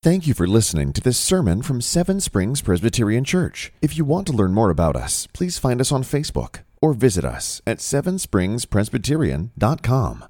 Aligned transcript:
Thank 0.00 0.28
you 0.28 0.34
for 0.34 0.46
listening 0.46 0.92
to 0.92 1.00
this 1.00 1.18
sermon 1.18 1.60
from 1.60 1.80
Seven 1.80 2.20
Springs 2.20 2.62
Presbyterian 2.62 3.24
Church. 3.24 3.72
If 3.82 3.98
you 3.98 4.04
want 4.04 4.28
to 4.28 4.32
learn 4.32 4.54
more 4.54 4.70
about 4.70 4.94
us, 4.94 5.26
please 5.32 5.58
find 5.58 5.80
us 5.80 5.90
on 5.90 6.04
Facebook 6.04 6.60
or 6.80 6.94
visit 6.94 7.24
us 7.24 7.60
at 7.66 7.78
sevenspringspresbyterian.com. 7.78 10.24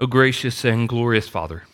O 0.00 0.06
gracious 0.06 0.64
and 0.64 0.88
glorious 0.88 1.28
Father, 1.28 1.64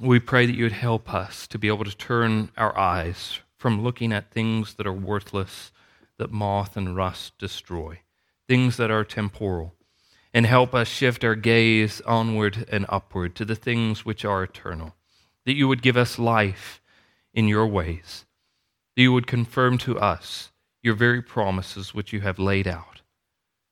we 0.00 0.18
pray 0.18 0.46
that 0.46 0.56
you 0.56 0.64
would 0.64 0.72
help 0.72 1.14
us 1.14 1.46
to 1.46 1.56
be 1.56 1.68
able 1.68 1.84
to 1.84 1.96
turn 1.96 2.50
our 2.56 2.76
eyes 2.76 3.38
from 3.56 3.84
looking 3.84 4.12
at 4.12 4.32
things 4.32 4.74
that 4.74 4.86
are 4.88 4.92
worthless, 4.92 5.70
that 6.18 6.32
moth 6.32 6.76
and 6.76 6.96
rust 6.96 7.38
destroy, 7.38 8.00
things 8.48 8.78
that 8.78 8.90
are 8.90 9.04
temporal 9.04 9.76
and 10.32 10.46
help 10.46 10.74
us 10.74 10.88
shift 10.88 11.24
our 11.24 11.34
gaze 11.34 12.00
onward 12.02 12.66
and 12.70 12.86
upward 12.88 13.34
to 13.36 13.44
the 13.44 13.54
things 13.54 14.04
which 14.04 14.24
are 14.24 14.42
eternal. 14.42 14.94
That 15.46 15.54
you 15.54 15.68
would 15.68 15.82
give 15.82 15.96
us 15.96 16.18
life 16.18 16.80
in 17.32 17.48
your 17.48 17.66
ways. 17.66 18.26
That 18.96 19.02
you 19.02 19.12
would 19.12 19.26
confirm 19.26 19.78
to 19.78 19.98
us 19.98 20.50
your 20.82 20.94
very 20.94 21.22
promises 21.22 21.94
which 21.94 22.12
you 22.12 22.20
have 22.20 22.38
laid 22.38 22.68
out. 22.68 23.02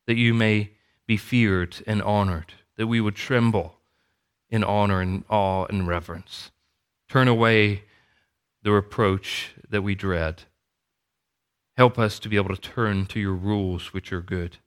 That 0.06 0.16
you 0.16 0.33
may 0.33 0.70
be 1.06 1.16
feared 1.16 1.83
and 1.87 2.02
honored. 2.02 2.55
That 2.77 2.86
we 2.86 3.00
would 3.00 3.16
tremble 3.16 3.77
in 4.48 4.64
honor 4.64 5.00
and 5.00 5.25
awe 5.28 5.66
and 5.66 5.86
reverence. 5.86 6.50
Turn 7.09 7.28
away 7.28 7.84
the 8.62 8.73
reproach 8.73 9.52
that 9.69 9.83
we 9.83 9.95
dread. 9.95 10.45
Help 11.77 11.98
us 11.98 12.19
to 12.19 12.28
be 12.28 12.36
able 12.36 12.55
to 12.55 12.61
turn 12.61 13.06
to 13.06 13.20
your 13.20 13.34
rules 13.34 13.92
which 13.92 14.12
are 14.12 14.23
good. 14.23 14.59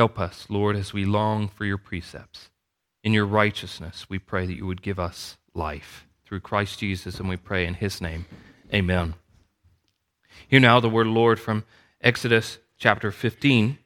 Help 0.00 0.18
us, 0.18 0.46
Lord, 0.48 0.76
as 0.76 0.94
we 0.94 1.04
long 1.04 1.46
for 1.46 1.66
your 1.66 1.76
precepts. 1.76 2.48
In 3.04 3.12
your 3.12 3.26
righteousness, 3.26 4.06
we 4.08 4.18
pray 4.18 4.46
that 4.46 4.56
you 4.56 4.64
would 4.64 4.80
give 4.80 4.98
us 4.98 5.36
life 5.52 6.06
through 6.24 6.40
Christ 6.40 6.78
Jesus, 6.78 7.20
and 7.20 7.28
we 7.28 7.36
pray 7.36 7.66
in 7.66 7.74
his 7.74 8.00
name. 8.00 8.24
Amen. 8.72 9.12
Hear 10.48 10.58
now 10.58 10.80
the 10.80 10.88
word 10.88 11.06
of 11.06 11.12
the 11.12 11.20
Lord 11.20 11.38
from 11.38 11.64
Exodus 12.00 12.56
chapter 12.78 13.12
15. 13.12 13.76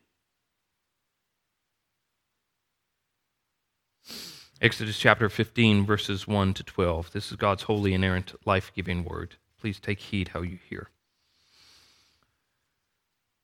Exodus 4.62 4.96
chapter 4.96 5.28
15, 5.28 5.84
verses 5.84 6.28
1 6.28 6.54
to 6.54 6.62
12. 6.62 7.10
This 7.10 7.32
is 7.32 7.36
God's 7.36 7.64
holy, 7.64 7.92
inerrant, 7.92 8.34
life 8.46 8.70
giving 8.72 9.02
word. 9.02 9.34
Please 9.60 9.80
take 9.80 9.98
heed 9.98 10.28
how 10.28 10.42
you 10.42 10.60
hear. 10.70 10.90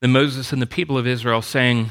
Then 0.00 0.12
Moses 0.12 0.53
and 0.53 0.62
the 0.62 0.69
people 0.69 0.97
of 0.97 1.05
Israel 1.05 1.42
sang 1.42 1.91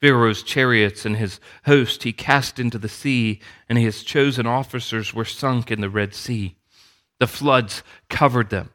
Pharaoh's 0.00 0.42
chariots 0.42 1.04
and 1.04 1.16
his 1.16 1.40
host 1.64 2.04
he 2.04 2.12
cast 2.12 2.58
into 2.58 2.78
the 2.78 2.88
sea, 2.88 3.40
and 3.68 3.78
his 3.78 4.04
chosen 4.04 4.46
officers 4.46 5.12
were 5.12 5.24
sunk 5.24 5.70
in 5.70 5.80
the 5.80 5.90
Red 5.90 6.14
Sea. 6.14 6.56
The 7.18 7.26
floods 7.26 7.82
covered 8.08 8.50
them, 8.50 8.70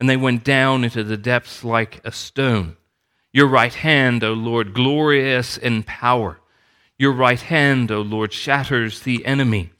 and 0.00 0.08
they 0.08 0.16
went 0.16 0.42
down 0.42 0.82
into 0.82 1.04
the 1.04 1.16
depths 1.16 1.62
like 1.62 2.00
a 2.04 2.10
stone. 2.10 2.76
Your 3.32 3.46
right 3.46 3.74
hand, 3.74 4.24
O 4.24 4.32
Lord, 4.32 4.74
glorious 4.74 5.56
in 5.56 5.82
power. 5.84 6.40
Your 6.98 7.12
right 7.12 7.40
hand, 7.40 7.90
O 7.90 8.00
Lord, 8.00 8.32
shatters 8.32 9.00
the 9.00 9.24
enemy. 9.26 9.70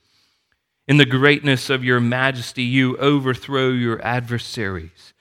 In 0.87 0.99
the 0.99 1.07
greatness 1.07 1.71
of 1.71 1.83
your 1.83 2.01
majesty, 2.01 2.63
you 2.63 2.97
overthrow 2.99 3.71
your 3.71 4.05
adversaries. 4.05 5.15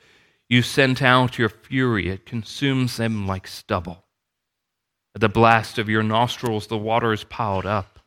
You 0.49 0.61
sent 0.61 1.01
out 1.01 1.39
your 1.39 1.49
fury, 1.49 2.09
it 2.09 2.25
consumes 2.25 2.97
them 2.97 3.25
like 3.25 3.47
stubble. 3.47 4.03
At 5.15 5.21
the 5.21 5.29
blast 5.29 5.77
of 5.77 5.89
your 5.89 6.03
nostrils, 6.03 6.67
the 6.67 6.77
waters 6.77 7.23
piled 7.23 7.65
up. 7.65 7.99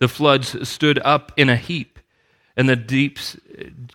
The 0.00 0.08
floods 0.08 0.68
stood 0.68 0.98
up 1.00 1.32
in 1.36 1.48
a 1.48 1.56
heap, 1.56 1.98
and 2.56 2.68
the 2.68 2.76
deeps 2.76 3.36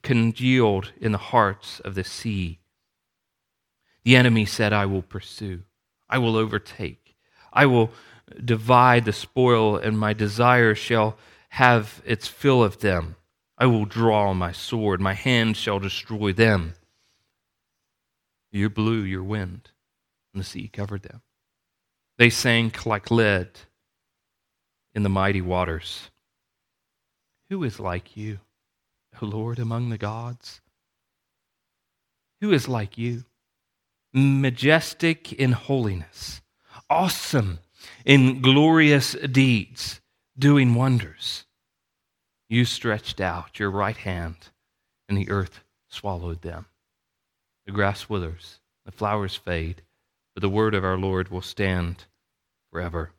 congealed 0.02 0.94
in 1.00 1.12
the 1.12 1.18
hearts 1.18 1.80
of 1.82 1.96
the 1.96 2.04
sea. 2.04 2.60
The 4.04 4.16
enemy 4.16 4.46
said, 4.46 4.74
I 4.74 4.86
will 4.86 5.02
pursue, 5.02 5.64
I 6.10 6.18
will 6.18 6.36
overtake, 6.36 7.16
I 7.52 7.66
will 7.66 7.92
divide 8.44 9.06
the 9.06 9.14
spoil, 9.14 9.78
and 9.78 10.00
my 10.00 10.14
desire 10.14 10.76
shall 10.76 11.18
have 11.50 12.02
its 12.06 12.28
fill 12.28 12.64
of 12.64 12.80
them. 12.80 13.16
I 13.58 13.66
will 13.66 13.86
draw 13.86 14.34
my 14.34 14.52
sword, 14.52 15.00
my 15.00 15.14
hand 15.14 15.56
shall 15.56 15.80
destroy 15.80 16.34
them. 16.34 16.74
You 18.52 18.70
blew 18.70 19.04
your 19.04 19.24
wind, 19.24 19.70
and 20.34 20.42
the 20.42 20.46
sea 20.46 20.68
covered 20.68 21.04
them. 21.04 21.22
They 22.24 22.30
sank 22.30 22.86
like 22.86 23.12
lead 23.12 23.50
in 24.96 25.04
the 25.04 25.10
mighty 25.10 25.42
waters. 25.42 26.10
Who 27.50 27.66
is 27.66 27.82
like 27.82 28.16
you, 28.16 28.40
O 29.22 29.26
Lord, 29.26 29.60
among 29.60 29.90
the 29.90 29.98
gods? 29.98 30.62
Who 32.40 32.54
is 32.54 32.70
like 32.70 32.98
you? 32.98 33.26
Majestic 34.14 35.34
in 35.34 35.52
holiness, 35.52 36.42
awesome 36.90 37.60
in 38.06 38.42
glorious 38.42 39.18
deeds, 39.30 40.00
doing 40.40 40.76
wonders. 40.76 41.44
You 42.48 42.64
stretched 42.64 43.20
out 43.20 43.60
your 43.60 43.70
right 43.70 43.98
hand, 43.98 44.38
and 45.10 45.18
the 45.18 45.30
earth 45.30 45.60
swallowed 45.90 46.42
them. 46.42 46.68
The 47.66 47.74
grass 47.74 48.08
withers, 48.08 48.62
the 48.86 48.94
flowers 48.94 49.36
fade 49.36 49.82
but 50.34 50.42
the 50.42 50.50
word 50.50 50.74
of 50.74 50.84
our 50.84 50.98
Lord 50.98 51.30
will 51.30 51.42
stand 51.42 52.06
forever. 52.74 53.12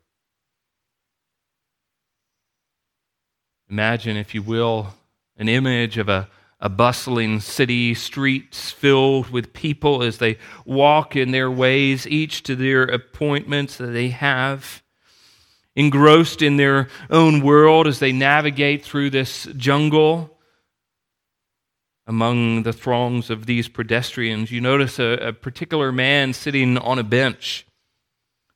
Imagine, 3.69 4.17
if 4.17 4.35
you 4.35 4.41
will, 4.41 4.93
an 5.37 5.47
image 5.47 5.97
of 5.97 6.09
a, 6.09 6.27
a 6.59 6.67
bustling 6.67 7.39
city, 7.39 7.93
streets 7.93 8.71
filled 8.71 9.29
with 9.29 9.53
people 9.53 10.03
as 10.03 10.17
they 10.17 10.37
walk 10.65 11.15
in 11.15 11.31
their 11.31 11.49
ways, 11.49 12.05
each 12.05 12.43
to 12.43 12.53
their 12.57 12.83
appointments 12.83 13.77
that 13.77 13.87
they 13.87 14.09
have, 14.09 14.83
engrossed 15.73 16.41
in 16.41 16.57
their 16.57 16.89
own 17.09 17.39
world 17.39 17.87
as 17.87 17.99
they 17.99 18.11
navigate 18.11 18.83
through 18.83 19.09
this 19.09 19.45
jungle 19.55 20.37
among 22.05 22.63
the 22.63 22.73
throngs 22.73 23.29
of 23.29 23.45
these 23.45 23.69
pedestrians, 23.69 24.51
you 24.51 24.59
notice 24.59 24.99
a, 24.99 25.29
a, 25.29 25.33
particular 25.33 25.93
man 25.93 26.33
sitting 26.33 26.77
on 26.77 26.99
a 26.99 27.03
bench. 27.03 27.65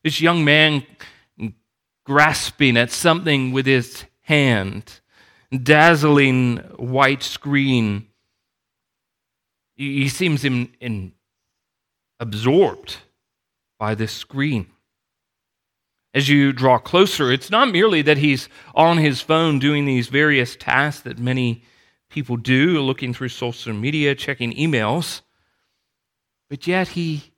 This 0.03 0.21
young 0.21 0.45
man 0.45 0.85
grasping 2.05 2.77
at 2.77 2.91
something 2.91 3.51
with 3.51 3.65
his 3.65 4.05
hand, 4.21 4.99
dazzling 5.51 6.57
white 6.77 7.21
screen. 7.21 8.07
He 9.75 10.09
seems 10.09 10.43
in, 10.43 10.73
in 10.79 11.13
absorbed 12.19 12.97
by 13.77 13.95
this 13.95 14.11
screen. 14.11 14.67
As 16.13 16.27
you 16.27 16.51
draw 16.51 16.79
closer, 16.79 17.31
it's 17.31 17.51
not 17.51 17.71
merely 17.71 18.01
that 18.01 18.17
he's 18.17 18.49
on 18.73 18.97
his 18.97 19.21
phone 19.21 19.59
doing 19.59 19.85
these 19.85 20.07
various 20.07 20.55
tasks 20.55 21.03
that 21.03 21.19
many 21.19 21.63
people 22.09 22.35
do, 22.35 22.81
looking 22.81 23.13
through 23.13 23.29
social 23.29 23.73
media, 23.73 24.15
checking 24.15 24.51
emails, 24.53 25.21
but 26.49 26.65
yet 26.65 26.89
he 26.89 27.31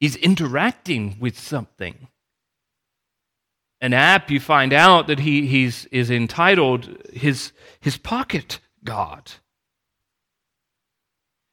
is 0.00 0.16
interacting 0.16 1.16
with 1.20 1.38
something. 1.38 2.08
An 3.80 3.92
app, 3.92 4.30
you 4.30 4.40
find 4.40 4.72
out 4.72 5.06
that 5.08 5.20
he 5.20 5.46
he's, 5.46 5.86
is 5.86 6.10
entitled 6.10 6.96
his, 7.12 7.52
his 7.80 7.96
Pocket 7.96 8.60
God. 8.82 9.32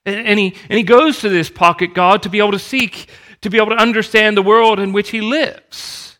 And, 0.05 0.27
and, 0.27 0.39
he, 0.39 0.55
and 0.69 0.77
he 0.77 0.83
goes 0.83 1.19
to 1.19 1.29
this 1.29 1.49
Pocket 1.49 1.93
God 1.93 2.23
to 2.23 2.29
be 2.29 2.39
able 2.39 2.51
to 2.51 2.59
seek, 2.59 3.09
to 3.41 3.49
be 3.49 3.57
able 3.57 3.69
to 3.69 3.81
understand 3.81 4.37
the 4.37 4.41
world 4.41 4.79
in 4.79 4.93
which 4.93 5.09
he 5.09 5.21
lives. 5.21 6.19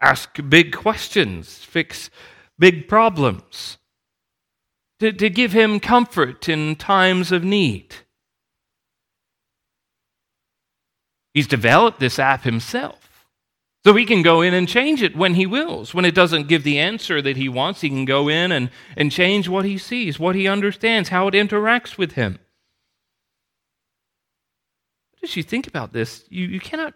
Ask 0.00 0.38
big 0.48 0.74
questions, 0.74 1.58
fix 1.58 2.10
big 2.58 2.88
problems 2.88 3.78
to, 5.00 5.12
to 5.12 5.28
give 5.30 5.52
him 5.52 5.80
comfort 5.80 6.48
in 6.48 6.76
times 6.76 7.32
of 7.32 7.44
need. 7.44 7.94
He's 11.34 11.48
developed 11.48 11.98
this 11.98 12.18
app 12.18 12.44
himself. 12.44 13.26
So 13.84 13.92
he 13.94 14.06
can 14.06 14.22
go 14.22 14.40
in 14.40 14.54
and 14.54 14.66
change 14.66 15.02
it 15.02 15.14
when 15.14 15.34
he 15.34 15.44
wills. 15.44 15.92
When 15.92 16.06
it 16.06 16.14
doesn't 16.14 16.48
give 16.48 16.62
the 16.62 16.78
answer 16.78 17.20
that 17.20 17.36
he 17.36 17.50
wants, 17.50 17.82
he 17.82 17.90
can 17.90 18.06
go 18.06 18.28
in 18.28 18.50
and, 18.50 18.70
and 18.96 19.12
change 19.12 19.46
what 19.46 19.66
he 19.66 19.76
sees, 19.76 20.18
what 20.18 20.34
he 20.34 20.48
understands, 20.48 21.10
how 21.10 21.28
it 21.28 21.34
interacts 21.34 21.98
with 21.98 22.12
him. 22.12 22.38
as 25.22 25.36
you 25.36 25.42
think 25.42 25.66
about 25.66 25.92
this, 25.92 26.24
you, 26.30 26.46
you 26.46 26.60
cannot 26.60 26.94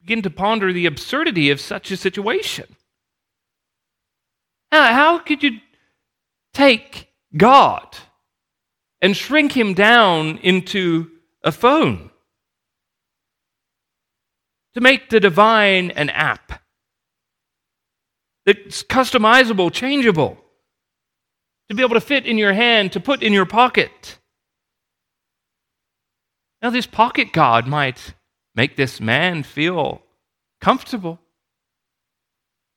begin 0.00 0.22
to 0.22 0.30
ponder 0.30 0.72
the 0.72 0.86
absurdity 0.86 1.50
of 1.50 1.60
such 1.60 1.90
a 1.90 1.96
situation. 1.96 2.76
How, 4.70 4.92
how 4.92 5.18
could 5.18 5.42
you 5.42 5.58
take 6.52 7.08
God 7.36 7.96
and 9.00 9.16
shrink 9.16 9.56
him 9.56 9.74
down 9.74 10.38
into 10.38 11.10
a 11.42 11.50
phone? 11.50 12.10
To 14.76 14.82
make 14.82 15.08
the 15.08 15.20
divine 15.20 15.90
an 15.92 16.10
app 16.10 16.60
that's 18.44 18.82
customizable, 18.82 19.72
changeable, 19.72 20.36
to 21.70 21.74
be 21.74 21.82
able 21.82 21.94
to 21.94 22.00
fit 22.00 22.26
in 22.26 22.36
your 22.36 22.52
hand, 22.52 22.92
to 22.92 23.00
put 23.00 23.22
in 23.22 23.32
your 23.32 23.46
pocket. 23.46 24.18
Now, 26.60 26.68
this 26.68 26.86
pocket 26.86 27.32
God 27.32 27.66
might 27.66 28.12
make 28.54 28.76
this 28.76 29.00
man 29.00 29.44
feel 29.44 30.02
comfortable. 30.60 31.20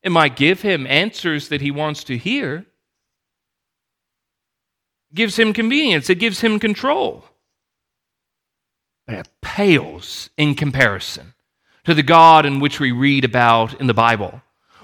It 0.02 0.10
might 0.10 0.36
give 0.36 0.62
him 0.62 0.86
answers 0.86 1.48
that 1.48 1.60
he 1.60 1.70
wants 1.70 2.04
to 2.04 2.16
hear. 2.16 2.64
It 5.10 5.16
gives 5.16 5.38
him 5.38 5.52
convenience, 5.52 6.08
it 6.08 6.18
gives 6.18 6.40
him 6.40 6.58
control. 6.58 7.26
But 9.06 9.16
it 9.16 9.28
pales 9.42 10.30
in 10.38 10.54
comparison 10.54 11.34
to 11.90 11.94
the 11.94 12.02
God 12.04 12.46
in 12.46 12.60
which 12.60 12.78
we 12.78 12.92
read 12.92 13.24
about 13.24 13.74
in 13.80 13.88
the 13.88 13.94
Bible. 13.94 14.40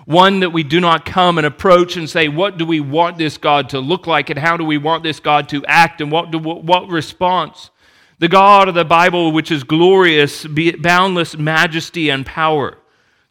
One 0.06 0.40
that 0.40 0.50
we 0.50 0.64
do 0.64 0.80
not 0.80 1.04
come 1.04 1.38
and 1.38 1.46
approach 1.46 1.96
and 1.96 2.10
say, 2.10 2.26
What 2.26 2.58
do 2.58 2.66
we 2.66 2.80
want 2.80 3.16
this 3.16 3.38
God 3.38 3.68
to 3.68 3.78
look 3.78 4.08
like, 4.08 4.28
and 4.28 4.38
how 4.38 4.56
do 4.56 4.64
we 4.64 4.76
want 4.76 5.04
this 5.04 5.20
God 5.20 5.48
to 5.50 5.64
act, 5.66 6.00
and 6.00 6.10
what, 6.10 6.32
do, 6.32 6.38
what 6.38 6.88
response? 6.88 7.70
The 8.18 8.26
God 8.26 8.68
of 8.68 8.74
the 8.74 8.84
Bible, 8.84 9.30
which 9.30 9.52
is 9.52 9.62
glorious, 9.62 10.44
boundless 10.46 11.36
majesty 11.36 12.10
and 12.10 12.26
power. 12.26 12.76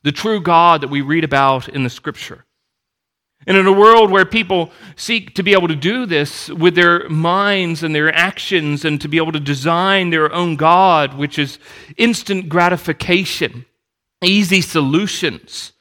The 0.03 0.13
true 0.13 0.39
God 0.39 0.79
that 0.79 0.89
we 0.89 1.01
read 1.01 1.25
about 1.25 1.67
in 1.67 1.83
the 1.83 1.89
Scripture. 1.89 2.44
And 3.47 3.57
in 3.57 3.67
a 3.67 3.71
world 3.71 4.11
where 4.11 4.25
people 4.25 4.71
seek 4.95 5.35
to 5.35 5.43
be 5.43 5.53
able 5.53 5.67
to 5.67 5.75
do 5.75 6.05
this 6.05 6.49
with 6.49 6.75
their 6.75 7.07
minds 7.09 7.83
and 7.83 7.93
their 7.93 8.13
actions 8.13 8.83
and 8.85 8.99
to 9.01 9.07
be 9.07 9.17
able 9.17 9.31
to 9.33 9.39
design 9.39 10.09
their 10.09 10.33
own 10.33 10.55
God, 10.55 11.15
which 11.15 11.37
is 11.37 11.59
instant 11.95 12.49
gratification, 12.49 13.65
easy 14.23 14.61
solutions, 14.61 15.73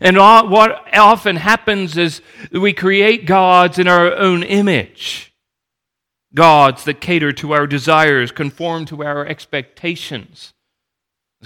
and 0.00 0.16
what 0.16 0.86
often 0.94 1.36
happens 1.36 1.96
is 1.96 2.22
we 2.52 2.72
create 2.72 3.26
gods 3.26 3.78
in 3.78 3.88
our 3.88 4.14
own 4.14 4.42
image. 4.42 5.34
Gods 6.32 6.84
that 6.84 7.00
cater 7.00 7.32
to 7.32 7.52
our 7.52 7.66
desires, 7.66 8.30
conform 8.30 8.84
to 8.86 9.02
our 9.02 9.26
expectations. 9.26 10.54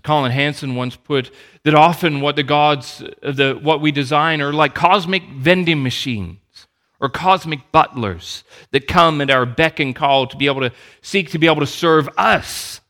As 0.05 0.07
Collin 0.07 0.33
Hansen 0.33 0.75
once 0.75 0.97
put, 0.97 1.31
that 1.63 1.75
often 1.75 2.21
what 2.21 2.37
the 2.37 2.43
gods, 2.43 2.99
the, 3.23 3.59
what 3.61 3.81
we 3.81 3.91
design 3.91 4.43
are 4.43 4.53
like 4.53 4.75
cosmic 4.75 5.23
vending 5.31 5.83
machines 5.83 6.39
or 7.01 7.09
cosmic 7.09 7.73
butlers 7.73 8.45
that 8.71 8.87
come 8.87 9.23
at 9.23 9.31
our 9.31 9.47
beck 9.47 9.81
and 9.81 9.97
call 9.97 10.27
to 10.27 10.37
be 10.37 10.47
able 10.47 10.61
to 10.61 10.73
seek 11.01 11.31
to 11.31 11.39
be 11.39 11.47
able 11.47 11.61
to 11.61 11.67
serve 11.67 12.09
us 12.19 12.83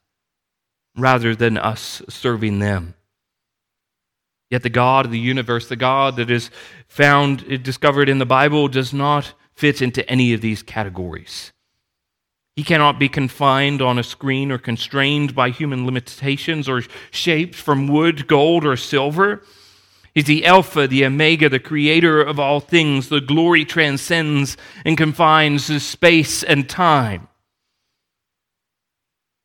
rather 0.96 1.36
than 1.36 1.56
us 1.56 2.02
serving 2.08 2.58
them. 2.58 2.94
Yet 4.50 4.64
the 4.64 4.68
God 4.68 5.06
of 5.06 5.12
the 5.12 5.18
universe, 5.18 5.68
the 5.68 5.76
God 5.76 6.16
that 6.16 6.30
is 6.30 6.50
found, 6.88 7.62
discovered 7.62 8.08
in 8.08 8.18
the 8.18 8.26
Bible, 8.26 8.66
does 8.66 8.92
not 8.92 9.34
fit 9.54 9.80
into 9.80 10.08
any 10.10 10.32
of 10.32 10.40
these 10.40 10.64
categories. 10.64 11.52
He 12.56 12.62
cannot 12.62 13.00
be 13.00 13.08
confined 13.08 13.82
on 13.82 13.98
a 13.98 14.04
screen 14.04 14.52
or 14.52 14.58
constrained 14.58 15.34
by 15.34 15.50
human 15.50 15.84
limitations 15.84 16.68
or 16.68 16.82
shaped 17.10 17.56
from 17.56 17.88
wood, 17.88 18.28
gold, 18.28 18.64
or 18.64 18.76
silver. 18.76 19.42
He's 20.14 20.26
the 20.26 20.46
Alpha, 20.46 20.86
the 20.86 21.04
Omega, 21.04 21.48
the 21.48 21.58
creator 21.58 22.22
of 22.22 22.38
all 22.38 22.60
things. 22.60 23.08
The 23.08 23.20
glory 23.20 23.64
transcends 23.64 24.56
and 24.84 24.96
confines 24.96 25.82
space 25.82 26.44
and 26.44 26.68
time. 26.68 27.26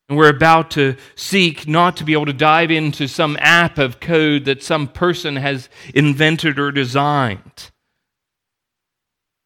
And 0.08 0.16
we're 0.16 0.28
about 0.28 0.70
to 0.72 0.96
seek 1.16 1.66
not 1.66 1.96
to 1.96 2.04
be 2.04 2.12
able 2.12 2.26
to 2.26 2.32
dive 2.32 2.70
into 2.70 3.08
some 3.08 3.36
app 3.40 3.78
of 3.78 3.98
code 3.98 4.44
that 4.44 4.62
some 4.62 4.86
person 4.86 5.34
has 5.36 5.68
invented 5.94 6.60
or 6.60 6.70
designed, 6.70 7.70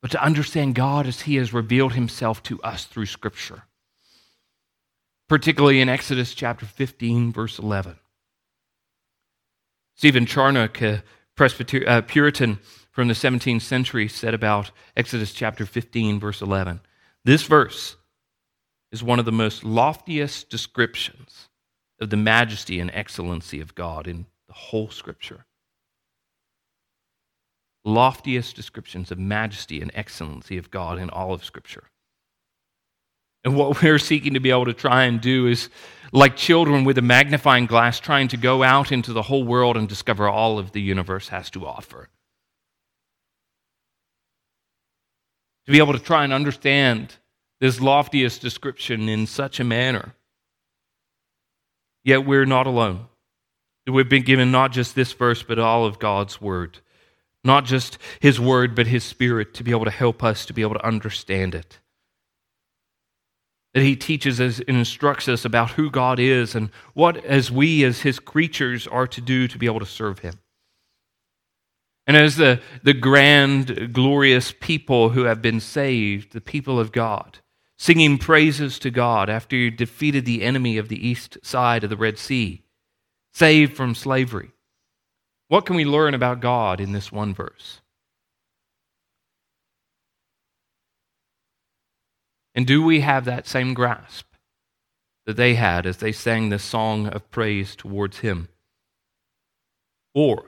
but 0.04 0.10
to 0.10 0.22
understand 0.22 0.74
God 0.74 1.06
as 1.06 1.22
He 1.22 1.36
has 1.36 1.54
revealed 1.54 1.94
Himself 1.94 2.42
to 2.42 2.60
us 2.60 2.84
through 2.84 3.06
Scripture, 3.06 3.62
particularly 5.30 5.80
in 5.80 5.88
Exodus 5.88 6.34
chapter 6.34 6.66
15, 6.66 7.32
verse 7.32 7.58
11. 7.58 7.96
Stephen 9.94 10.26
Charnock, 10.26 10.82
a 10.82 11.02
Presbyter- 11.36 11.88
uh, 11.88 12.02
Puritan 12.02 12.58
from 12.90 13.08
the 13.08 13.14
17th 13.14 13.62
century, 13.62 14.06
said 14.06 14.34
about 14.34 14.72
Exodus 14.94 15.32
chapter 15.32 15.64
15, 15.64 16.20
verse 16.20 16.42
11. 16.42 16.80
This 17.24 17.44
verse 17.44 17.96
is 18.92 19.02
one 19.02 19.18
of 19.18 19.24
the 19.24 19.32
most 19.32 19.64
loftiest 19.64 20.50
descriptions 20.50 21.48
of 21.98 22.10
the 22.10 22.18
majesty 22.18 22.78
and 22.78 22.90
excellency 22.92 23.58
of 23.58 23.74
God 23.74 24.06
in 24.06 24.26
the 24.48 24.52
whole 24.52 24.90
Scripture. 24.90 25.46
Loftiest 27.84 28.56
descriptions 28.56 29.10
of 29.10 29.18
majesty 29.18 29.80
and 29.80 29.90
excellency 29.94 30.56
of 30.56 30.70
God 30.70 30.98
in 30.98 31.10
all 31.10 31.32
of 31.32 31.44
Scripture. 31.44 31.84
And 33.44 33.56
what 33.56 33.82
we're 33.82 33.98
seeking 33.98 34.34
to 34.34 34.40
be 34.40 34.50
able 34.50 34.64
to 34.64 34.74
try 34.74 35.04
and 35.04 35.20
do 35.20 35.46
is, 35.46 35.68
like 36.12 36.36
children 36.36 36.84
with 36.84 36.96
a 36.98 37.02
magnifying 37.02 37.66
glass, 37.66 38.00
trying 38.00 38.28
to 38.28 38.36
go 38.36 38.62
out 38.62 38.92
into 38.92 39.12
the 39.12 39.22
whole 39.22 39.44
world 39.44 39.76
and 39.76 39.88
discover 39.88 40.28
all 40.28 40.58
of 40.58 40.72
the 40.72 40.80
universe 40.80 41.28
has 41.28 41.50
to 41.50 41.66
offer. 41.66 42.08
To 45.66 45.72
be 45.72 45.78
able 45.78 45.92
to 45.92 45.98
try 45.98 46.24
and 46.24 46.32
understand 46.32 47.16
this 47.60 47.80
loftiest 47.80 48.40
description 48.40 49.08
in 49.08 49.26
such 49.26 49.58
a 49.58 49.64
manner. 49.64 50.14
Yet 52.04 52.26
we're 52.26 52.44
not 52.44 52.66
alone. 52.66 53.06
We've 53.86 54.08
been 54.08 54.24
given 54.24 54.50
not 54.50 54.72
just 54.72 54.94
this 54.94 55.12
verse, 55.12 55.42
but 55.42 55.58
all 55.58 55.84
of 55.84 55.98
God's 55.98 56.40
Word. 56.40 56.78
Not 57.44 57.66
just 57.66 57.98
His 58.20 58.40
Word, 58.40 58.74
but 58.74 58.86
His 58.86 59.04
Spirit 59.04 59.54
to 59.54 59.62
be 59.62 59.70
able 59.70 59.84
to 59.84 59.90
help 59.90 60.22
us 60.24 60.46
to 60.46 60.54
be 60.54 60.62
able 60.62 60.74
to 60.74 60.86
understand 60.86 61.54
it. 61.54 61.78
That 63.74 63.82
He 63.82 63.96
teaches 63.96 64.40
us 64.40 64.60
and 64.66 64.78
instructs 64.78 65.28
us 65.28 65.44
about 65.44 65.72
who 65.72 65.90
God 65.90 66.18
is 66.18 66.54
and 66.54 66.70
what, 66.94 67.22
as 67.24 67.52
we, 67.52 67.84
as 67.84 68.00
His 68.00 68.18
creatures, 68.18 68.86
are 68.86 69.06
to 69.08 69.20
do 69.20 69.46
to 69.46 69.58
be 69.58 69.66
able 69.66 69.80
to 69.80 69.86
serve 69.86 70.20
Him. 70.20 70.40
And 72.06 72.16
as 72.16 72.36
the, 72.36 72.60
the 72.82 72.94
grand, 72.94 73.92
glorious 73.92 74.52
people 74.58 75.10
who 75.10 75.24
have 75.24 75.40
been 75.40 75.60
saved, 75.60 76.32
the 76.32 76.40
people 76.40 76.78
of 76.78 76.92
God, 76.92 77.38
singing 77.78 78.18
praises 78.18 78.78
to 78.78 78.90
God 78.90 79.28
after 79.28 79.56
you 79.56 79.70
defeated 79.70 80.24
the 80.24 80.42
enemy 80.42 80.76
of 80.78 80.88
the 80.88 81.06
east 81.06 81.38
side 81.42 81.84
of 81.84 81.90
the 81.90 81.96
Red 81.96 82.18
Sea, 82.18 82.62
saved 83.32 83.76
from 83.76 83.94
slavery. 83.94 84.53
What 85.48 85.66
can 85.66 85.76
we 85.76 85.84
learn 85.84 86.14
about 86.14 86.40
God 86.40 86.80
in 86.80 86.92
this 86.92 87.12
one 87.12 87.34
verse? 87.34 87.80
And 92.54 92.66
do 92.66 92.82
we 92.82 93.00
have 93.00 93.24
that 93.24 93.46
same 93.46 93.74
grasp 93.74 94.26
that 95.26 95.36
they 95.36 95.54
had 95.54 95.86
as 95.86 95.98
they 95.98 96.12
sang 96.12 96.48
this 96.48 96.62
song 96.62 97.08
of 97.08 97.30
praise 97.30 97.74
towards 97.74 98.18
Him? 98.18 98.48
Or 100.14 100.46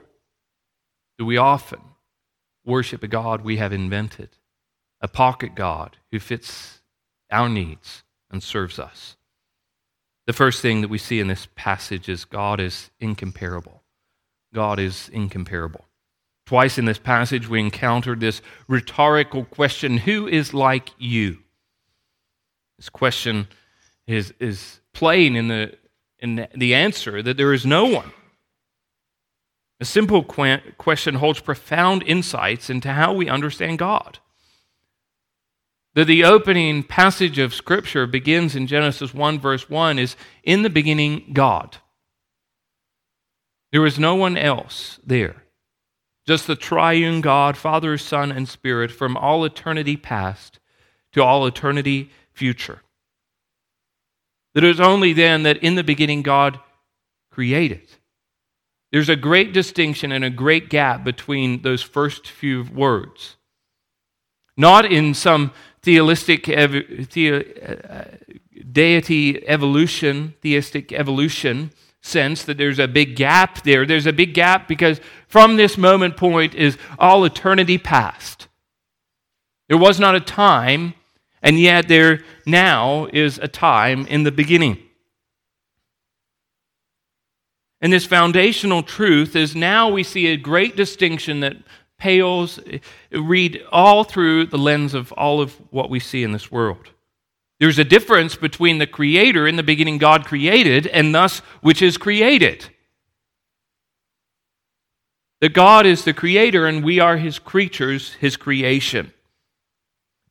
do 1.17 1.25
we 1.25 1.37
often 1.37 1.81
worship 2.67 3.01
a 3.01 3.07
God 3.07 3.41
we 3.41 3.57
have 3.57 3.73
invented, 3.73 4.29
a 5.01 5.07
pocket 5.07 5.55
God 5.55 5.97
who 6.11 6.19
fits 6.19 6.81
our 7.31 7.49
needs 7.49 8.03
and 8.29 8.43
serves 8.43 8.77
us. 8.77 9.15
The 10.27 10.33
first 10.33 10.61
thing 10.61 10.81
that 10.81 10.89
we 10.89 10.97
see 10.97 11.19
in 11.19 11.27
this 11.27 11.47
passage 11.55 12.09
is 12.09 12.25
God 12.25 12.59
is 12.59 12.91
incomparable. 12.99 13.76
God 14.53 14.79
is 14.79 15.09
incomparable. 15.09 15.85
Twice 16.45 16.77
in 16.77 16.85
this 16.85 16.97
passage, 16.97 17.47
we 17.47 17.59
encountered 17.59 18.19
this 18.19 18.41
rhetorical 18.67 19.45
question 19.45 19.97
Who 19.97 20.27
is 20.27 20.53
like 20.53 20.91
you? 20.97 21.39
This 22.77 22.89
question 22.89 23.47
is, 24.05 24.33
is 24.39 24.79
plain 24.93 25.35
in 25.35 25.47
the, 25.47 25.77
in 26.19 26.47
the 26.55 26.75
answer 26.75 27.21
that 27.21 27.37
there 27.37 27.53
is 27.53 27.65
no 27.65 27.85
one. 27.85 28.11
A 29.79 29.85
simple 29.85 30.23
question 30.23 31.15
holds 31.15 31.39
profound 31.39 32.03
insights 32.03 32.69
into 32.69 32.93
how 32.93 33.13
we 33.13 33.29
understand 33.29 33.77
God 33.77 34.19
that 35.97 36.05
the 36.05 36.23
opening 36.23 36.83
passage 36.83 37.39
of 37.39 37.55
Scripture 37.55 38.05
begins 38.05 38.55
in 38.55 38.67
Genesis 38.67 39.15
1, 39.15 39.39
verse 39.39 39.67
1 39.67 39.97
is 39.97 40.15
In 40.43 40.61
the 40.61 40.69
beginning, 40.69 41.31
God. 41.33 41.77
There 43.77 43.83
was 43.83 43.99
no 43.99 44.15
one 44.15 44.37
else 44.37 44.99
there, 45.05 45.43
just 46.25 46.47
the 46.47 46.55
triune 46.55 47.21
God, 47.21 47.55
Father, 47.55 47.95
Son, 47.99 48.31
and 48.31 48.49
Spirit 48.49 48.89
from 48.89 49.15
all 49.15 49.45
eternity 49.45 49.95
past 49.95 50.57
to 51.13 51.21
all 51.21 51.45
eternity 51.45 52.09
future. 52.33 52.81
that 54.55 54.63
it 54.63 54.67
was 54.67 54.79
only 54.79 55.13
then 55.13 55.43
that 55.43 55.57
in 55.57 55.75
the 55.75 55.83
beginning 55.83 56.23
God 56.23 56.59
created. 57.29 57.87
There's 58.91 59.09
a 59.09 59.15
great 59.15 59.53
distinction 59.53 60.11
and 60.11 60.25
a 60.25 60.31
great 60.31 60.71
gap 60.71 61.03
between 61.03 61.61
those 61.61 61.83
first 61.83 62.27
few 62.27 62.63
words. 62.63 63.35
Not 64.57 64.91
in 64.91 65.13
some 65.13 65.51
theistic 65.83 66.49
ev- 66.49 67.11
the, 67.11 67.31
uh, 67.61 68.05
deity 68.71 69.47
evolution, 69.47 70.33
theistic 70.41 70.91
evolution 70.91 71.69
sense 72.01 72.43
that 72.43 72.57
there's 72.57 72.79
a 72.79 72.87
big 72.87 73.15
gap 73.15 73.63
there. 73.63 73.85
There's 73.85 74.05
a 74.05 74.13
big 74.13 74.33
gap 74.33 74.67
because 74.67 75.01
from 75.27 75.57
this 75.57 75.77
moment 75.77 76.17
point 76.17 76.55
is 76.55 76.77
all 76.97 77.25
eternity 77.25 77.77
past. 77.77 78.47
There 79.67 79.77
was 79.77 79.99
not 79.99 80.15
a 80.15 80.21
time, 80.21 80.93
and 81.41 81.59
yet 81.59 81.87
there 81.87 82.23
now 82.45 83.07
is 83.11 83.37
a 83.37 83.47
time 83.47 84.05
in 84.07 84.23
the 84.23 84.31
beginning. 84.31 84.77
And 87.81 87.93
this 87.93 88.05
foundational 88.05 88.81
truth 88.81 89.35
is 89.35 89.55
now 89.55 89.89
we 89.89 90.03
see 90.03 90.27
a 90.27 90.37
great 90.37 90.75
distinction 90.75 91.41
that 91.41 91.57
pales, 91.99 92.59
read 93.11 93.63
all 93.71 94.03
through 94.03 94.45
the 94.45 94.57
lens 94.57 94.93
of 94.93 95.11
all 95.13 95.41
of 95.41 95.53
what 95.71 95.89
we 95.89 95.99
see 95.99 96.23
in 96.23 96.31
this 96.31 96.51
world. 96.51 96.91
There's 97.59 97.79
a 97.79 97.83
difference 97.83 98.35
between 98.35 98.77
the 98.77 98.87
creator, 98.87 99.47
in 99.47 99.55
the 99.55 99.63
beginning 99.63 99.97
God 99.97 100.25
created, 100.25 100.87
and 100.87 101.13
thus 101.13 101.39
which 101.61 101.81
is 101.81 101.97
created. 101.97 102.69
That 105.41 105.53
God 105.53 105.85
is 105.85 106.03
the 106.03 106.13
creator 106.13 106.65
and 106.65 106.83
we 106.83 106.99
are 106.99 107.17
his 107.17 107.39
creatures, 107.39 108.13
his 108.13 108.37
creation. 108.37 109.13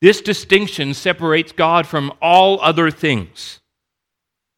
This 0.00 0.20
distinction 0.20 0.94
separates 0.94 1.52
God 1.52 1.86
from 1.86 2.12
all 2.20 2.60
other 2.60 2.90
things, 2.90 3.60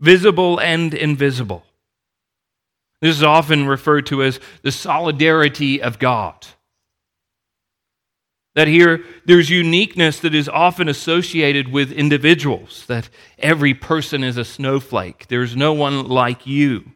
visible 0.00 0.58
and 0.58 0.94
invisible. 0.94 1.64
This 3.00 3.16
is 3.16 3.22
often 3.22 3.66
referred 3.66 4.06
to 4.06 4.22
as 4.22 4.40
the 4.62 4.72
solidarity 4.72 5.80
of 5.80 5.98
God. 5.98 6.46
That 8.58 8.66
here 8.66 9.04
there's 9.24 9.50
uniqueness 9.50 10.18
that 10.18 10.34
is 10.34 10.48
often 10.48 10.88
associated 10.88 11.68
with 11.68 11.92
individuals, 11.92 12.84
that 12.88 13.08
every 13.38 13.72
person 13.72 14.24
is 14.24 14.36
a 14.36 14.44
snowflake. 14.44 15.28
There's 15.28 15.54
no 15.54 15.72
one 15.72 16.08
like 16.08 16.44
you. 16.44 16.90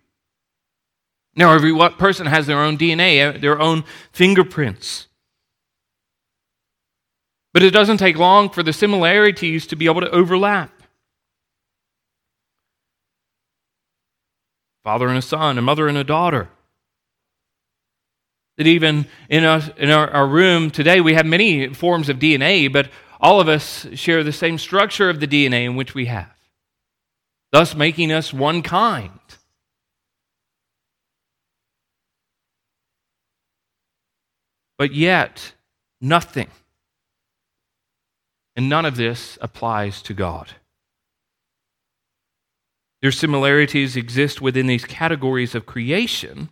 Now, 1.37 1.53
every 1.53 1.73
person 1.91 2.27
has 2.27 2.49
their 2.49 2.59
own 2.59 2.77
DNA, 2.77 3.21
eh, 3.21 3.39
their 3.39 3.61
own 3.61 3.85
fingerprints. 4.11 5.07
But 7.53 7.63
it 7.63 7.71
doesn't 7.71 7.99
take 7.99 8.19
long 8.19 8.51
for 8.51 8.65
the 8.65 8.73
similarities 8.73 9.65
to 9.69 9.77
be 9.77 9.85
able 9.85 10.01
to 10.01 10.11
overlap. 10.11 10.83
Father 14.83 15.07
and 15.07 15.17
a 15.17 15.23
son, 15.23 15.59
a 15.59 15.63
mother 15.63 15.87
and 15.87 15.97
a 15.97 16.03
daughter. 16.03 16.49
That 18.59 18.67
even 18.67 19.07
in, 19.29 19.45
us, 19.45 19.71
in 19.77 19.91
our, 19.91 20.11
our 20.11 20.27
room 20.27 20.71
today, 20.71 21.01
we 21.01 21.15
have 21.15 21.27
many 21.27 21.73
forms 21.73 22.09
of 22.09 22.19
DNA, 22.19 22.71
but 22.73 22.91
all 23.21 23.41
of 23.41 23.49
us 23.49 23.87
share 23.95 24.23
the 24.25 24.33
same 24.33 24.59
structure 24.59 25.09
of 25.09 25.21
the 25.21 25.29
DNA 25.29 25.65
in 25.65 25.77
which 25.77 25.95
we 25.95 26.07
have, 26.07 26.35
thus 27.51 27.75
making 27.75 28.13
us 28.13 28.33
one 28.33 28.63
kind. 28.63 29.13
But 34.77 34.93
yet, 34.93 35.53
nothing, 36.01 36.49
and 38.57 38.69
none 38.69 38.85
of 38.85 38.97
this 38.97 39.39
applies 39.41 40.03
to 40.03 40.15
God. 40.15 40.49
Their 43.01 43.13
similarities 43.13 43.97
exist 43.97 44.41
within 44.41 44.67
these 44.67 44.85
categories 44.85 45.55
of 45.55 45.67
creation 45.67 46.51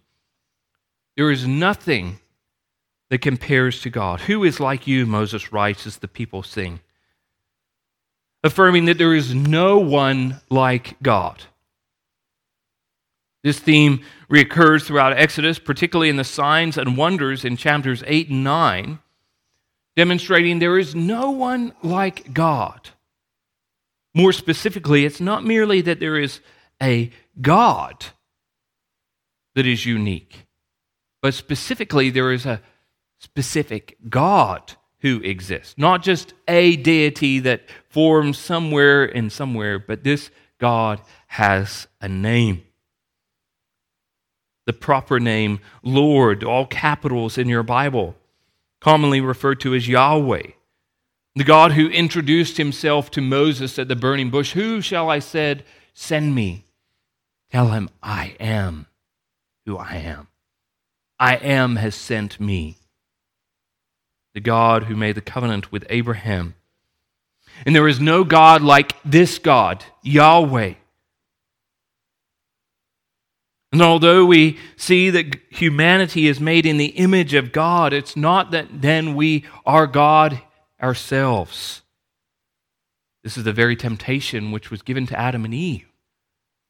there 1.21 1.31
is 1.31 1.47
nothing 1.47 2.19
that 3.11 3.19
compares 3.19 3.83
to 3.83 3.91
God. 3.91 4.23
Who 4.23 4.43
is 4.43 4.59
like 4.59 4.87
you, 4.87 5.05
Moses 5.05 5.53
writes 5.53 5.87
as 5.87 5.99
the 5.99 6.09
people 6.09 6.43
sing, 6.43 6.81
affirming 8.43 8.87
that 8.87 8.97
there 8.97 9.15
is 9.15 9.35
no 9.35 9.77
one 9.77 10.41
like 10.49 10.97
God. 11.03 11.43
This 13.45 13.59
theme 13.59 14.03
reoccurs 14.31 14.87
throughout 14.87 15.13
Exodus, 15.13 15.59
particularly 15.59 16.09
in 16.09 16.17
the 16.17 16.25
signs 16.25 16.79
and 16.79 16.97
wonders 16.97 17.45
in 17.45 17.59
chapters 17.59 18.03
8 18.07 18.31
and 18.31 18.43
9, 18.43 18.99
demonstrating 19.97 20.59
there 20.59 20.79
is 20.79 20.95
no 20.95 21.33
one 21.33 21.75
like 21.83 22.33
God. 22.33 22.89
More 24.15 24.33
specifically, 24.33 25.05
it's 25.05 25.21
not 25.21 25.45
merely 25.45 25.83
that 25.83 26.01
there 26.01 26.17
is 26.17 26.41
a 26.83 27.11
God 27.43 28.07
that 29.55 29.67
is 29.67 29.85
unique, 29.85 30.47
but 31.23 31.35
specifically, 31.35 32.11
there 32.11 32.33
is 32.33 32.47
a 32.47 32.63
specific 33.19 33.97
God 34.09 34.75
who 35.01 35.21
exists, 35.23 35.75
not 35.77 36.03
just 36.03 36.35
a 36.47 36.77
deity 36.77 37.39
that 37.41 37.63
forms 37.89 38.39
somewhere 38.39 39.05
and 39.05 39.33
somewhere, 39.33 39.79
but 39.79 40.05
this 40.05 40.31
God 40.59 41.01
has 41.29 41.87
a 42.01 42.09
name. 42.09 42.63
The 44.67 44.73
proper 44.73 45.19
name, 45.19 45.61
Lord, 45.83 46.45
all 46.45 46.67
capitals 46.67 47.39
in 47.39 47.49
your 47.49 47.63
Bible, 47.63 48.15
commonly 48.81 49.21
referred 49.21 49.61
to 49.61 49.75
as 49.75 49.89
Yahweh. 49.89 50.51
The 51.35 51.45
God 51.45 51.73
who 51.73 51.89
introduced 51.89 52.57
himself 52.57 53.11
to 53.13 53.21
Moses 53.21 53.79
at 53.79 53.89
the 53.89 53.97
burning 53.97 54.31
bush 54.31 54.53
Who 54.53 54.81
shall 54.81 55.09
I 55.09 55.21
said, 55.21 55.65
send 55.95 56.35
me? 56.35 56.65
Tell 57.51 57.69
him, 57.69 57.89
I 58.03 58.37
am 58.39 58.87
who 59.65 59.77
I 59.77 59.97
am. 59.97 60.30
I 61.21 61.37
am 61.37 61.77
has 61.77 61.95
sent 61.95 62.41
me. 62.41 62.79
The 64.33 64.41
God 64.41 64.85
who 64.85 64.97
made 64.97 65.17
the 65.17 65.21
covenant 65.21 65.71
with 65.71 65.85
Abraham. 65.91 66.55
And 67.67 67.77
there 67.77 67.87
is 67.87 68.01
no 68.01 68.25
God 68.25 68.63
like 68.63 68.97
this 69.05 69.39
God, 69.39 69.85
Yahweh. 70.03 70.75
And 73.73 73.83
although 73.83 74.25
we 74.25 74.59
see 74.77 75.11
that 75.11 75.37
humanity 75.51 76.27
is 76.27 76.41
made 76.41 76.65
in 76.65 76.79
the 76.79 76.87
image 76.87 77.35
of 77.35 77.53
God, 77.53 77.93
it's 77.93 78.17
not 78.17 78.51
that 78.53 78.81
then 78.81 79.15
we 79.15 79.45
are 79.67 79.87
God 79.87 80.41
ourselves. 80.83 81.83
This 83.23 83.37
is 83.37 83.45
the 83.45 83.53
very 83.53 83.77
temptation 83.77 84.53
which 84.53 84.71
was 84.71 84.81
given 84.81 85.07
to 85.09 85.19
Adam 85.19 85.45
and 85.45 85.53
Eve. 85.53 85.87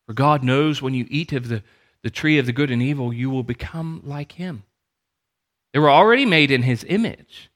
For 0.07 0.12
God 0.12 0.42
knows 0.42 0.83
when 0.83 0.92
you 0.92 1.07
eat 1.09 1.33
of 1.33 1.49
the 1.49 1.62
the 2.02 2.11
tree 2.11 2.38
of 2.38 2.47
the 2.47 2.52
good 2.52 2.71
and 2.71 2.83
evil, 2.83 3.12
you 3.12 3.30
will 3.30 3.42
become 3.42 4.02
like 4.04 4.33
him. 4.33 4.64
They 5.73 5.78
were 5.78 5.90
already 5.90 6.26
made 6.26 6.50
in 6.50 6.62
his 6.62 6.85
image, 6.88 7.50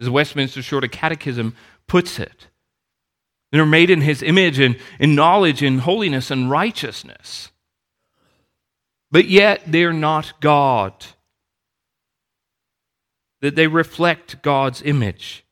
as 0.00 0.06
the 0.06 0.12
Westminster 0.12 0.62
Shorter 0.62 0.88
Catechism 0.88 1.54
puts 1.86 2.18
it. 2.18 2.48
They 3.52 3.60
were 3.60 3.66
made 3.66 3.90
in 3.90 4.02
his 4.02 4.22
image 4.22 4.58
and 4.58 4.76
in 4.98 5.14
knowledge 5.14 5.62
and 5.62 5.80
holiness 5.80 6.30
and 6.30 6.50
righteousness. 6.50 7.50
But 9.10 9.26
yet 9.26 9.62
they're 9.66 9.92
not 9.92 10.40
God. 10.40 10.92
That 13.40 13.54
they 13.54 13.66
reflect 13.66 14.42
God's 14.42 14.82
image. 14.82 15.44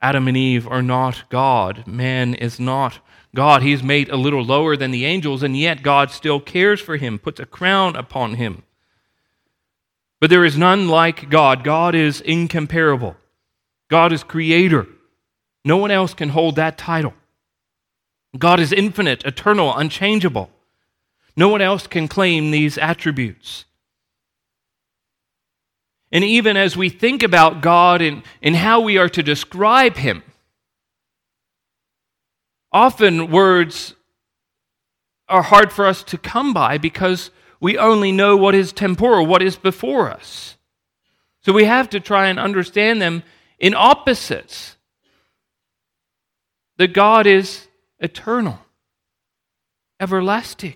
Adam 0.00 0.28
and 0.28 0.36
Eve 0.36 0.68
are 0.68 0.82
not 0.82 1.28
God. 1.30 1.86
Man 1.86 2.34
is 2.34 2.60
not 2.60 2.98
God. 3.34 3.62
He's 3.62 3.82
made 3.82 4.08
a 4.08 4.16
little 4.16 4.44
lower 4.44 4.76
than 4.76 4.90
the 4.90 5.04
angels, 5.04 5.42
and 5.42 5.56
yet 5.56 5.82
God 5.82 6.10
still 6.10 6.40
cares 6.40 6.80
for 6.80 6.96
him, 6.96 7.18
puts 7.18 7.40
a 7.40 7.46
crown 7.46 7.96
upon 7.96 8.34
him. 8.34 8.62
But 10.20 10.30
there 10.30 10.44
is 10.44 10.56
none 10.56 10.88
like 10.88 11.28
God. 11.28 11.64
God 11.64 11.94
is 11.94 12.20
incomparable. 12.20 13.16
God 13.90 14.12
is 14.12 14.22
creator. 14.22 14.86
No 15.64 15.76
one 15.76 15.90
else 15.90 16.14
can 16.14 16.30
hold 16.30 16.56
that 16.56 16.78
title. 16.78 17.14
God 18.38 18.58
is 18.60 18.72
infinite, 18.72 19.24
eternal, 19.24 19.76
unchangeable. 19.76 20.50
No 21.36 21.48
one 21.48 21.60
else 21.60 21.86
can 21.86 22.08
claim 22.08 22.50
these 22.50 22.78
attributes. 22.78 23.64
And 26.12 26.22
even 26.22 26.56
as 26.56 26.76
we 26.76 26.88
think 26.88 27.22
about 27.22 27.60
God 27.60 28.00
and, 28.00 28.22
and 28.40 28.54
how 28.54 28.80
we 28.80 28.98
are 28.98 29.08
to 29.08 29.22
describe 29.22 29.96
Him, 29.96 30.22
Often 32.74 33.30
words 33.30 33.94
are 35.28 35.42
hard 35.42 35.72
for 35.72 35.86
us 35.86 36.02
to 36.02 36.18
come 36.18 36.52
by 36.52 36.76
because 36.76 37.30
we 37.60 37.78
only 37.78 38.10
know 38.10 38.36
what 38.36 38.56
is 38.56 38.72
temporal, 38.72 39.24
what 39.24 39.42
is 39.42 39.56
before 39.56 40.10
us. 40.10 40.56
So 41.42 41.52
we 41.52 41.64
have 41.64 41.88
to 41.90 42.00
try 42.00 42.26
and 42.26 42.38
understand 42.38 43.00
them 43.00 43.22
in 43.60 43.74
opposites. 43.74 44.76
That 46.76 46.92
God 46.92 47.28
is 47.28 47.68
eternal, 48.00 48.58
everlasting, 50.00 50.74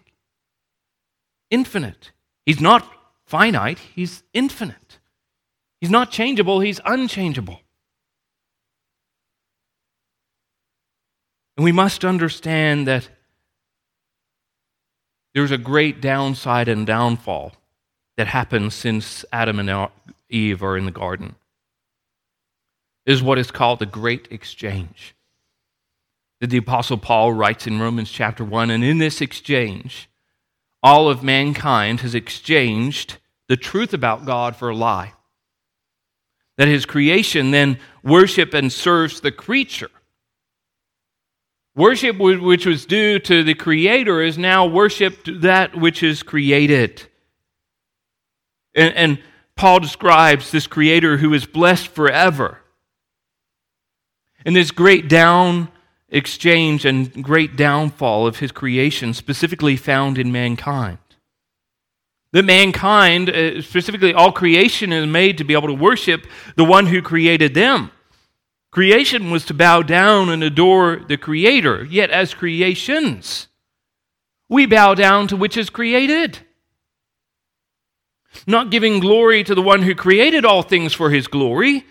infinite. 1.51 2.13
He's 2.47 2.61
not 2.61 2.89
finite, 3.25 3.81
He's 3.81 4.23
infinite. 4.33 5.01
He's 5.81 5.91
not 5.91 6.13
changeable, 6.13 6.61
He's 6.61 6.81
unchangeable. 6.85 7.61
And 11.59 11.65
we 11.65 11.73
must 11.73 12.05
understand 12.05 12.87
that 12.87 13.09
there's 15.35 15.51
a 15.51 15.59
great 15.59 16.01
downside 16.01 16.69
and 16.69 16.87
downfall 16.87 17.53
that 18.17 18.29
happens 18.29 18.77
since 18.77 19.25
Adam 19.33 19.59
and 19.59 19.91
Eve 20.31 20.63
are 20.63 20.77
in 20.77 20.85
the 20.85 20.93
garden. 20.93 21.35
It 23.07 23.13
is 23.13 23.25
what 23.25 23.39
is 23.39 23.51
called 23.51 23.81
the 23.81 23.87
great 23.87 24.29
exchange. 24.31 25.17
That 26.41 26.51
the 26.51 26.59
Apostle 26.59 26.97
Paul 26.97 27.33
writes 27.33 27.67
in 27.67 27.81
Romans 27.81 28.13
chapter 28.13 28.45
1 28.45 28.71
and 28.71 28.85
in 28.85 28.99
this 28.99 29.21
exchange, 29.21 30.09
all 30.81 31.11
of 31.11 31.25
mankind 31.25 32.03
has 32.03 32.15
exchanged 32.15 33.19
the 33.49 33.57
truth 33.57 33.93
about 33.93 34.25
God 34.25 34.55
for 34.55 34.69
a 34.69 34.77
lie. 34.77 35.15
That 36.57 36.69
his 36.69 36.87
creation 36.87 37.51
then 37.51 37.81
worship 38.05 38.55
and 38.55 38.73
serves 38.73 39.21
the 39.21 39.33
creature. 39.33 39.91
Worship 41.79 42.19
which 42.19 42.67
was 42.67 42.87
due 42.87 43.21
to 43.21 43.45
the 43.45 43.55
Creator 43.55 44.21
is 44.21 44.37
now 44.37 44.67
worship 44.67 45.25
that 45.27 45.77
which 45.77 46.03
is 46.03 46.25
created. 46.25 47.05
And, 48.75 48.93
and 48.97 49.23
Paul 49.55 49.79
describes 49.79 50.51
this 50.51 50.67
Creator 50.67 51.19
who 51.19 51.33
is 51.33 51.47
blessed 51.47 51.87
forever. 51.87 52.59
And 54.45 54.57
this 54.57 54.73
great 54.73 55.09
down 55.09 55.69
exchange 56.09 56.85
and 56.85 57.23
great 57.23 57.55
downfall 57.55 58.27
of 58.27 58.41
his 58.41 58.51
creation, 58.51 59.15
specifically 59.15 59.77
found 59.77 60.19
in 60.19 60.33
mankind. 60.33 60.99
That 62.33 62.45
mankind, 62.45 63.31
uh, 63.31 63.63
specifically 63.63 64.13
all 64.13 64.33
creation, 64.33 64.93
is 64.93 65.07
made 65.07 65.39
to 65.39 65.45
be 65.45 65.55
able 65.55 65.69
to 65.69 65.75
worship 65.75 66.27
the 66.57 66.65
one 66.65 66.87
who 66.87 67.03
created 67.03 67.55
them. 67.55 67.93
Creation 68.79 69.33
was 69.33 69.45
to 69.45 69.53
bow 69.55 69.83
down 69.83 70.29
and 70.29 70.41
adore 70.41 71.01
the 71.09 71.17
Creator, 71.17 71.87
yet 71.91 72.13
as 72.13 72.33
creations, 72.33 73.49
we 74.49 74.67
bow 74.67 74.95
down 74.95 75.27
to 75.27 75.37
which 75.37 75.57
is 75.57 75.69
created. 75.69 76.39
Not 78.47 78.71
giving 78.71 79.01
glory 79.01 79.43
to 79.43 79.53
the 79.53 79.63
one 79.63 79.83
who 79.83 79.97
created 79.97 80.45
all 80.45 80.63
things 80.63 80.95
for 80.95 81.11
his 81.11 81.27
glory, 81.27 81.87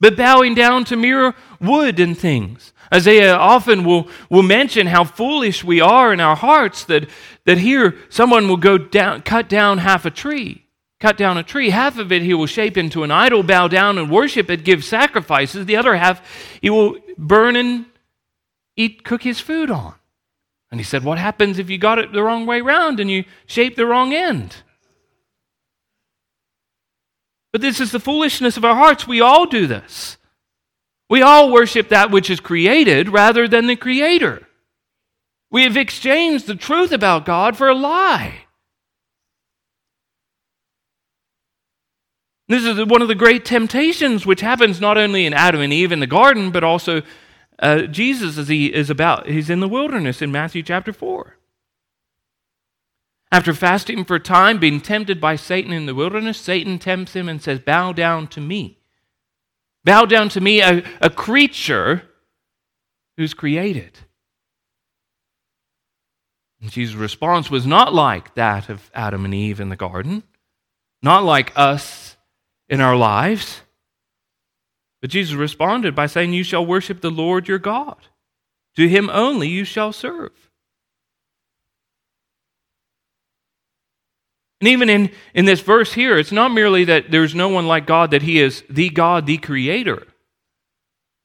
but 0.00 0.16
bowing 0.16 0.56
down 0.56 0.84
to 0.86 0.96
mere 0.96 1.36
wood 1.60 2.00
and 2.00 2.18
things. 2.18 2.72
Isaiah 2.92 3.36
often 3.36 3.84
will, 3.84 4.08
will 4.28 4.42
mention 4.42 4.88
how 4.88 5.04
foolish 5.04 5.62
we 5.62 5.80
are 5.80 6.12
in 6.12 6.18
our 6.18 6.34
hearts 6.34 6.82
that, 6.86 7.08
that 7.44 7.58
here 7.58 7.96
someone 8.08 8.48
will 8.48 8.56
go 8.56 8.78
down, 8.78 9.22
cut 9.22 9.48
down 9.48 9.78
half 9.78 10.04
a 10.04 10.10
tree, 10.10 10.61
cut 11.02 11.16
down 11.16 11.36
a 11.36 11.42
tree. 11.42 11.70
Half 11.70 11.98
of 11.98 12.12
it 12.12 12.22
he 12.22 12.32
will 12.32 12.46
shape 12.46 12.76
into 12.78 13.02
an 13.02 13.10
idol, 13.10 13.42
bow 13.42 13.66
down 13.66 13.98
and 13.98 14.08
worship 14.08 14.48
it, 14.48 14.64
give 14.64 14.84
sacrifices. 14.84 15.66
The 15.66 15.76
other 15.76 15.96
half 15.96 16.22
he 16.62 16.70
will 16.70 16.96
burn 17.18 17.56
and 17.56 17.86
eat, 18.76 19.04
cook 19.04 19.24
his 19.24 19.40
food 19.40 19.68
on. 19.68 19.94
And 20.70 20.78
he 20.78 20.84
said, 20.84 21.02
What 21.02 21.18
happens 21.18 21.58
if 21.58 21.68
you 21.68 21.76
got 21.76 21.98
it 21.98 22.12
the 22.12 22.22
wrong 22.22 22.46
way 22.46 22.60
round 22.60 23.00
and 23.00 23.10
you 23.10 23.24
shape 23.46 23.74
the 23.74 23.84
wrong 23.84 24.14
end? 24.14 24.62
But 27.50 27.60
this 27.60 27.80
is 27.80 27.90
the 27.90 28.00
foolishness 28.00 28.56
of 28.56 28.64
our 28.64 28.76
hearts. 28.76 29.06
We 29.06 29.20
all 29.20 29.46
do 29.46 29.66
this. 29.66 30.16
We 31.10 31.20
all 31.20 31.52
worship 31.52 31.88
that 31.88 32.12
which 32.12 32.30
is 32.30 32.40
created 32.40 33.10
rather 33.10 33.46
than 33.46 33.66
the 33.66 33.76
Creator. 33.76 34.46
We 35.50 35.64
have 35.64 35.76
exchanged 35.76 36.46
the 36.46 36.54
truth 36.54 36.92
about 36.92 37.26
God 37.26 37.56
for 37.58 37.68
a 37.68 37.74
lie. 37.74 38.41
This 42.48 42.64
is 42.64 42.84
one 42.86 43.02
of 43.02 43.08
the 43.08 43.14
great 43.14 43.44
temptations 43.44 44.26
which 44.26 44.40
happens 44.40 44.80
not 44.80 44.98
only 44.98 45.26
in 45.26 45.32
Adam 45.32 45.60
and 45.60 45.72
Eve 45.72 45.92
in 45.92 46.00
the 46.00 46.06
garden, 46.06 46.50
but 46.50 46.64
also 46.64 47.02
uh, 47.58 47.82
Jesus 47.82 48.36
as 48.36 48.48
he 48.48 48.72
is 48.72 48.90
about, 48.90 49.28
he's 49.28 49.48
in 49.48 49.60
the 49.60 49.68
wilderness 49.68 50.20
in 50.20 50.32
Matthew 50.32 50.62
chapter 50.62 50.92
4. 50.92 51.36
After 53.30 53.54
fasting 53.54 54.04
for 54.04 54.18
time, 54.18 54.58
being 54.58 54.80
tempted 54.80 55.20
by 55.20 55.36
Satan 55.36 55.72
in 55.72 55.86
the 55.86 55.94
wilderness, 55.94 56.36
Satan 56.36 56.78
tempts 56.78 57.14
him 57.14 57.28
and 57.28 57.40
says, 57.40 57.60
Bow 57.60 57.92
down 57.92 58.26
to 58.28 58.40
me. 58.40 58.78
Bow 59.84 60.04
down 60.04 60.28
to 60.30 60.40
me, 60.40 60.60
a, 60.60 60.84
a 61.00 61.08
creature 61.08 62.02
who's 63.16 63.32
created. 63.32 64.00
And 66.60 66.70
Jesus' 66.70 66.94
response 66.94 67.50
was 67.50 67.66
not 67.66 67.94
like 67.94 68.34
that 68.34 68.68
of 68.68 68.90
Adam 68.94 69.24
and 69.24 69.34
Eve 69.34 69.60
in 69.60 69.70
the 69.70 69.76
garden, 69.76 70.22
not 71.02 71.24
like 71.24 71.52
us 71.56 72.16
in 72.72 72.80
our 72.80 72.96
lives. 72.96 73.60
But 75.02 75.10
Jesus 75.10 75.34
responded 75.34 75.94
by 75.94 76.06
saying, 76.06 76.32
You 76.32 76.42
shall 76.42 76.64
worship 76.64 77.02
the 77.02 77.10
Lord 77.10 77.46
your 77.46 77.58
God. 77.58 77.98
To 78.76 78.88
him 78.88 79.10
only 79.10 79.46
you 79.46 79.64
shall 79.64 79.92
serve. 79.92 80.32
And 84.62 84.68
even 84.68 84.88
in, 84.88 85.10
in 85.34 85.44
this 85.44 85.60
verse 85.60 85.92
here, 85.92 86.16
it's 86.16 86.32
not 86.32 86.52
merely 86.52 86.84
that 86.84 87.10
there's 87.10 87.34
no 87.34 87.48
one 87.48 87.66
like 87.66 87.84
God, 87.84 88.12
that 88.12 88.22
He 88.22 88.40
is 88.40 88.62
the 88.70 88.88
God, 88.90 89.26
the 89.26 89.36
Creator. 89.38 90.06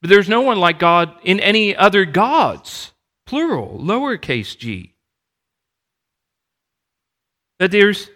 But 0.02 0.10
there's 0.10 0.28
no 0.28 0.40
one 0.40 0.58
like 0.58 0.80
God 0.80 1.14
in 1.22 1.38
any 1.38 1.74
other 1.74 2.04
gods, 2.04 2.92
plural, 3.26 3.78
lowercase 3.78 4.58
g. 4.58 4.96
That 7.60 7.70
there's, 7.70 8.10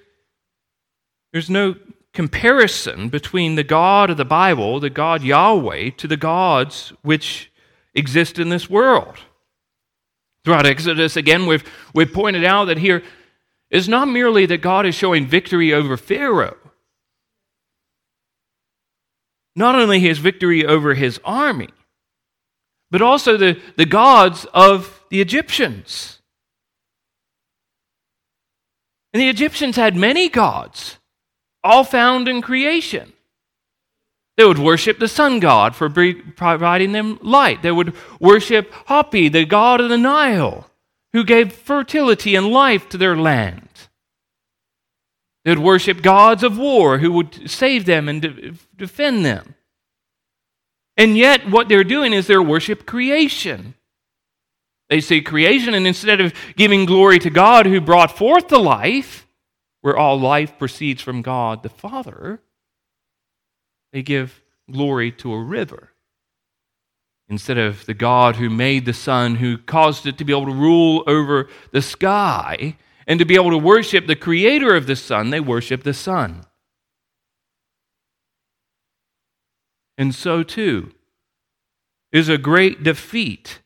there's 1.32 1.48
no 1.48 1.76
comparison 2.12 3.08
between 3.08 3.54
the 3.54 3.64
God 3.64 4.10
of 4.10 4.16
the 4.16 4.24
Bible, 4.24 4.80
the 4.80 4.90
God 4.90 5.22
Yahweh, 5.22 5.90
to 5.96 6.06
the 6.06 6.16
gods 6.16 6.92
which 7.02 7.50
exist 7.94 8.38
in 8.38 8.48
this 8.48 8.68
world. 8.68 9.16
Throughout 10.44 10.66
Exodus, 10.66 11.16
again, 11.16 11.46
we've, 11.46 11.64
we've 11.94 12.12
pointed 12.12 12.44
out 12.44 12.66
that 12.66 12.78
here 12.78 13.02
is 13.70 13.88
not 13.88 14.08
merely 14.08 14.44
that 14.46 14.58
God 14.58 14.84
is 14.86 14.94
showing 14.94 15.26
victory 15.26 15.72
over 15.72 15.96
Pharaoh, 15.96 16.56
not 19.54 19.74
only 19.74 20.00
his 20.00 20.18
victory 20.18 20.66
over 20.66 20.94
his 20.94 21.20
army, 21.24 21.68
but 22.90 23.00
also 23.00 23.36
the, 23.36 23.60
the 23.76 23.86
gods 23.86 24.46
of 24.52 25.02
the 25.08 25.20
Egyptians. 25.20 26.18
And 29.14 29.22
the 29.22 29.28
Egyptians 29.28 29.76
had 29.76 29.96
many 29.96 30.28
gods, 30.28 30.98
all 31.64 31.84
found 31.84 32.28
in 32.28 32.42
creation. 32.42 33.12
They 34.36 34.44
would 34.44 34.58
worship 34.58 34.98
the 34.98 35.08
sun 35.08 35.40
god 35.40 35.76
for 35.76 35.90
providing 35.90 36.92
them 36.92 37.18
light. 37.22 37.62
They 37.62 37.72
would 37.72 37.94
worship 38.18 38.72
Hapi, 38.88 39.30
the 39.30 39.44
god 39.44 39.80
of 39.80 39.88
the 39.88 39.98
Nile 39.98 40.70
who 41.12 41.24
gave 41.24 41.52
fertility 41.52 42.34
and 42.34 42.48
life 42.48 42.88
to 42.88 42.98
their 42.98 43.16
land. 43.16 43.68
They 45.44 45.50
would 45.50 45.58
worship 45.58 46.02
gods 46.02 46.42
of 46.42 46.58
war 46.58 46.98
who 46.98 47.12
would 47.12 47.50
save 47.50 47.84
them 47.84 48.08
and 48.08 48.22
de- 48.22 48.54
defend 48.76 49.24
them. 49.24 49.54
And 50.96 51.16
yet, 51.16 51.50
what 51.50 51.68
they're 51.68 51.84
doing 51.84 52.12
is 52.12 52.26
they're 52.26 52.42
worship 52.42 52.86
creation. 52.86 53.74
They 54.88 55.00
see 55.00 55.20
creation, 55.20 55.74
and 55.74 55.86
instead 55.86 56.20
of 56.20 56.34
giving 56.56 56.84
glory 56.84 57.18
to 57.20 57.30
God 57.30 57.66
who 57.66 57.80
brought 57.80 58.16
forth 58.16 58.48
the 58.48 58.58
life, 58.58 59.26
where 59.82 59.96
all 59.96 60.18
life 60.18 60.58
proceeds 60.58 61.02
from 61.02 61.22
God 61.22 61.62
the 61.62 61.68
Father, 61.68 62.40
they 63.92 64.02
give 64.02 64.40
glory 64.70 65.12
to 65.12 65.32
a 65.34 65.42
river 65.42 65.90
instead 67.28 67.58
of 67.58 67.86
the 67.86 67.94
God 67.94 68.36
who 68.36 68.50
made 68.50 68.84
the 68.84 68.92
sun, 68.92 69.36
who 69.36 69.58
caused 69.58 70.06
it 70.06 70.18
to 70.18 70.24
be 70.24 70.32
able 70.32 70.46
to 70.46 70.52
rule 70.52 71.02
over 71.06 71.48
the 71.70 71.82
sky, 71.82 72.76
and 73.06 73.18
to 73.18 73.24
be 73.24 73.34
able 73.34 73.50
to 73.50 73.58
worship 73.58 74.06
the 74.06 74.16
creator 74.16 74.74
of 74.74 74.86
the 74.86 74.96
sun, 74.96 75.30
they 75.30 75.40
worship 75.40 75.82
the 75.82 75.94
sun. 75.94 76.44
And 79.98 80.14
so, 80.14 80.42
too, 80.42 80.92
is 82.12 82.28
a 82.28 82.38
great 82.38 82.82
defeat 82.82 83.60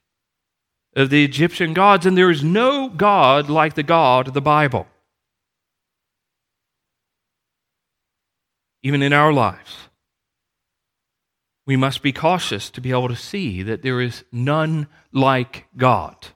of 0.94 1.10
the 1.10 1.24
Egyptian 1.24 1.74
gods, 1.74 2.06
and 2.06 2.16
there 2.16 2.30
is 2.30 2.42
no 2.42 2.88
God 2.88 3.50
like 3.50 3.74
the 3.74 3.82
God 3.82 4.28
of 4.28 4.34
the 4.34 4.40
Bible. 4.40 4.86
Even 8.86 9.02
in 9.02 9.12
our 9.12 9.32
lives 9.32 9.86
we 11.66 11.76
must 11.76 12.02
be 12.02 12.12
cautious 12.12 12.70
to 12.70 12.80
be 12.80 12.92
able 12.92 13.08
to 13.08 13.16
see 13.16 13.64
that 13.64 13.82
there 13.82 14.00
is 14.00 14.22
none 14.30 14.86
like 15.12 15.66
God, 15.76 16.28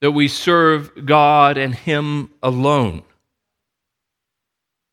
that 0.00 0.10
we 0.10 0.26
serve 0.26 1.06
God 1.06 1.56
and 1.56 1.76
Him 1.76 2.30
alone, 2.42 3.04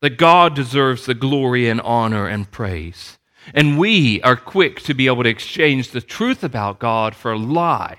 that 0.00 0.16
God 0.16 0.54
deserves 0.54 1.06
the 1.06 1.14
glory 1.14 1.68
and 1.68 1.80
honor 1.80 2.28
and 2.28 2.48
praise. 2.48 3.18
And 3.52 3.76
we 3.76 4.22
are 4.22 4.36
quick 4.36 4.78
to 4.82 4.94
be 4.94 5.08
able 5.08 5.24
to 5.24 5.28
exchange 5.28 5.90
the 5.90 6.00
truth 6.00 6.44
about 6.44 6.78
God 6.78 7.16
for 7.16 7.32
a 7.32 7.38
lie. 7.38 7.98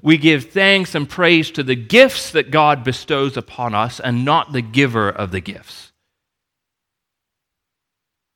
We 0.00 0.16
give 0.16 0.44
thanks 0.44 0.94
and 0.94 1.08
praise 1.08 1.50
to 1.50 1.64
the 1.64 1.74
gifts 1.74 2.30
that 2.30 2.52
God 2.52 2.84
bestows 2.84 3.36
upon 3.36 3.74
us 3.74 3.98
and 3.98 4.24
not 4.24 4.52
the 4.52 4.62
giver 4.62 5.08
of 5.08 5.32
the 5.32 5.40
gifts 5.40 5.87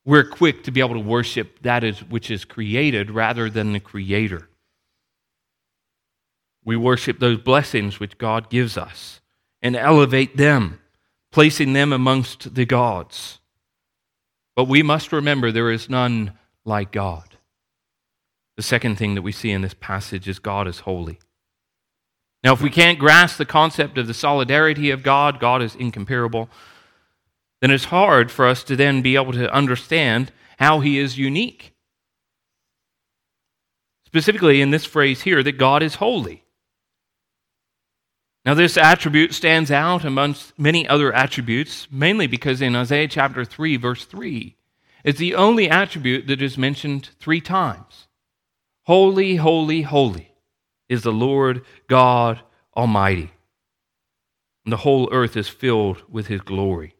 we're 0.05 0.25
quick 0.25 0.65
to 0.65 0.71
be 0.71 0.81
able 0.81 0.95
to 0.95 1.01
worship 1.01 1.63
that 1.63 1.85
is, 1.85 2.01
which 2.01 2.31
is 2.31 2.45
created 2.45 3.11
rather 3.11 3.49
than 3.49 3.73
the 3.73 3.81
creator. 3.81 4.49
We 6.65 6.77
worship 6.77 7.19
those 7.19 7.39
blessings 7.39 8.01
which 8.01 8.19
God 8.19 8.51
gives 8.51 8.77
us 8.77 9.21
and 9.61 9.77
elevate 9.77 10.37
them, 10.37 10.81
placing 11.31 11.73
them 11.73 11.93
amongst 11.93 12.55
the 12.55 12.65
gods. 12.65 13.39
But 14.55 14.69
we 14.69 14.83
must 14.83 15.13
remember 15.13 15.51
there 15.51 15.71
is 15.71 15.89
none 15.89 16.33
like 16.65 16.93
God. 16.93 17.37
The 18.57 18.63
second 18.63 18.97
thing 18.97 19.15
that 19.15 19.23
we 19.23 19.33
see 19.33 19.51
in 19.51 19.63
this 19.63 19.75
passage 19.75 20.29
is 20.29 20.39
God 20.39 20.69
is 20.69 20.81
holy. 20.81 21.19
Now, 22.45 22.53
if 22.53 22.61
we 22.61 22.71
can't 22.71 22.99
grasp 22.99 23.39
the 23.39 23.45
concept 23.45 23.99
of 23.99 24.09
the 24.09 24.15
solidarity 24.15 24.91
of 24.91 25.03
God, 25.03 25.39
God 25.39 25.63
is 25.63 25.77
incomparable, 25.77 26.51
then 27.63 27.71
it's 27.71 27.85
hard 27.85 28.33
for 28.33 28.45
us 28.45 28.65
to 28.65 28.75
then 28.75 29.03
be 29.03 29.15
able 29.15 29.33
to 29.33 29.55
understand 29.55 30.33
how 30.59 30.81
he 30.81 30.99
is 30.99 31.17
unique. 31.17 31.73
Specifically, 34.05 34.61
in 34.61 34.73
this 34.73 34.85
phrase 34.85 35.23
here, 35.23 35.45
that 35.45 35.59
God 35.59 35.81
is 35.81 35.95
holy. 35.95 36.45
Now, 38.45 38.55
this 38.55 38.77
attribute 38.77 39.33
stands 39.33 39.71
out 39.71 40.05
amongst 40.05 40.59
many 40.59 40.89
other 40.89 41.13
attributes, 41.13 41.87
mainly 41.89 42.27
because 42.27 42.61
in 42.61 42.75
Isaiah 42.75 43.07
chapter 43.07 43.45
3, 43.45 43.77
verse 43.77 44.05
3, 44.07 44.57
it's 45.05 45.21
the 45.21 45.37
only 45.37 45.71
attribute 45.71 46.27
that 46.27 46.43
is 46.43 46.59
mentioned 46.59 47.11
three 47.21 47.41
times. 47.41 48.09
Holy, 48.87 49.37
holy, 49.37 49.83
holy 49.83 50.35
is 50.89 51.03
the 51.03 51.13
Lord 51.13 51.65
God 51.89 52.41
Almighty. 52.77 53.31
And 54.65 54.73
the 54.73 54.79
whole 54.79 55.09
earth 55.13 55.37
is 55.37 55.49
filled 55.49 56.03
with 56.09 56.27
his 56.27 56.41
glory. 56.41 56.97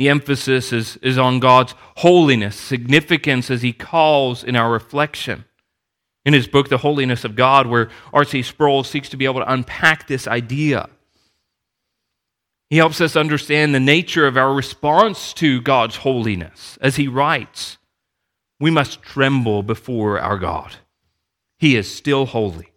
The 0.00 0.08
emphasis 0.08 0.72
is, 0.72 0.96
is 1.02 1.18
on 1.18 1.40
God's 1.40 1.74
holiness, 1.96 2.56
significance 2.56 3.50
as 3.50 3.60
he 3.60 3.74
calls 3.74 4.42
in 4.42 4.56
our 4.56 4.72
reflection. 4.72 5.44
In 6.24 6.32
his 6.32 6.48
book, 6.48 6.70
The 6.70 6.78
Holiness 6.78 7.22
of 7.22 7.36
God, 7.36 7.66
where 7.66 7.90
R.C. 8.10 8.40
Sproul 8.44 8.82
seeks 8.82 9.10
to 9.10 9.18
be 9.18 9.26
able 9.26 9.40
to 9.40 9.52
unpack 9.52 10.08
this 10.08 10.26
idea. 10.26 10.88
He 12.70 12.78
helps 12.78 13.02
us 13.02 13.14
understand 13.14 13.74
the 13.74 13.78
nature 13.78 14.26
of 14.26 14.38
our 14.38 14.54
response 14.54 15.34
to 15.34 15.60
God's 15.60 15.96
holiness. 15.96 16.78
As 16.80 16.96
he 16.96 17.06
writes, 17.06 17.76
we 18.58 18.70
must 18.70 19.02
tremble 19.02 19.62
before 19.62 20.18
our 20.18 20.38
God. 20.38 20.76
He 21.58 21.76
is 21.76 21.94
still 21.94 22.24
holy. 22.24 22.72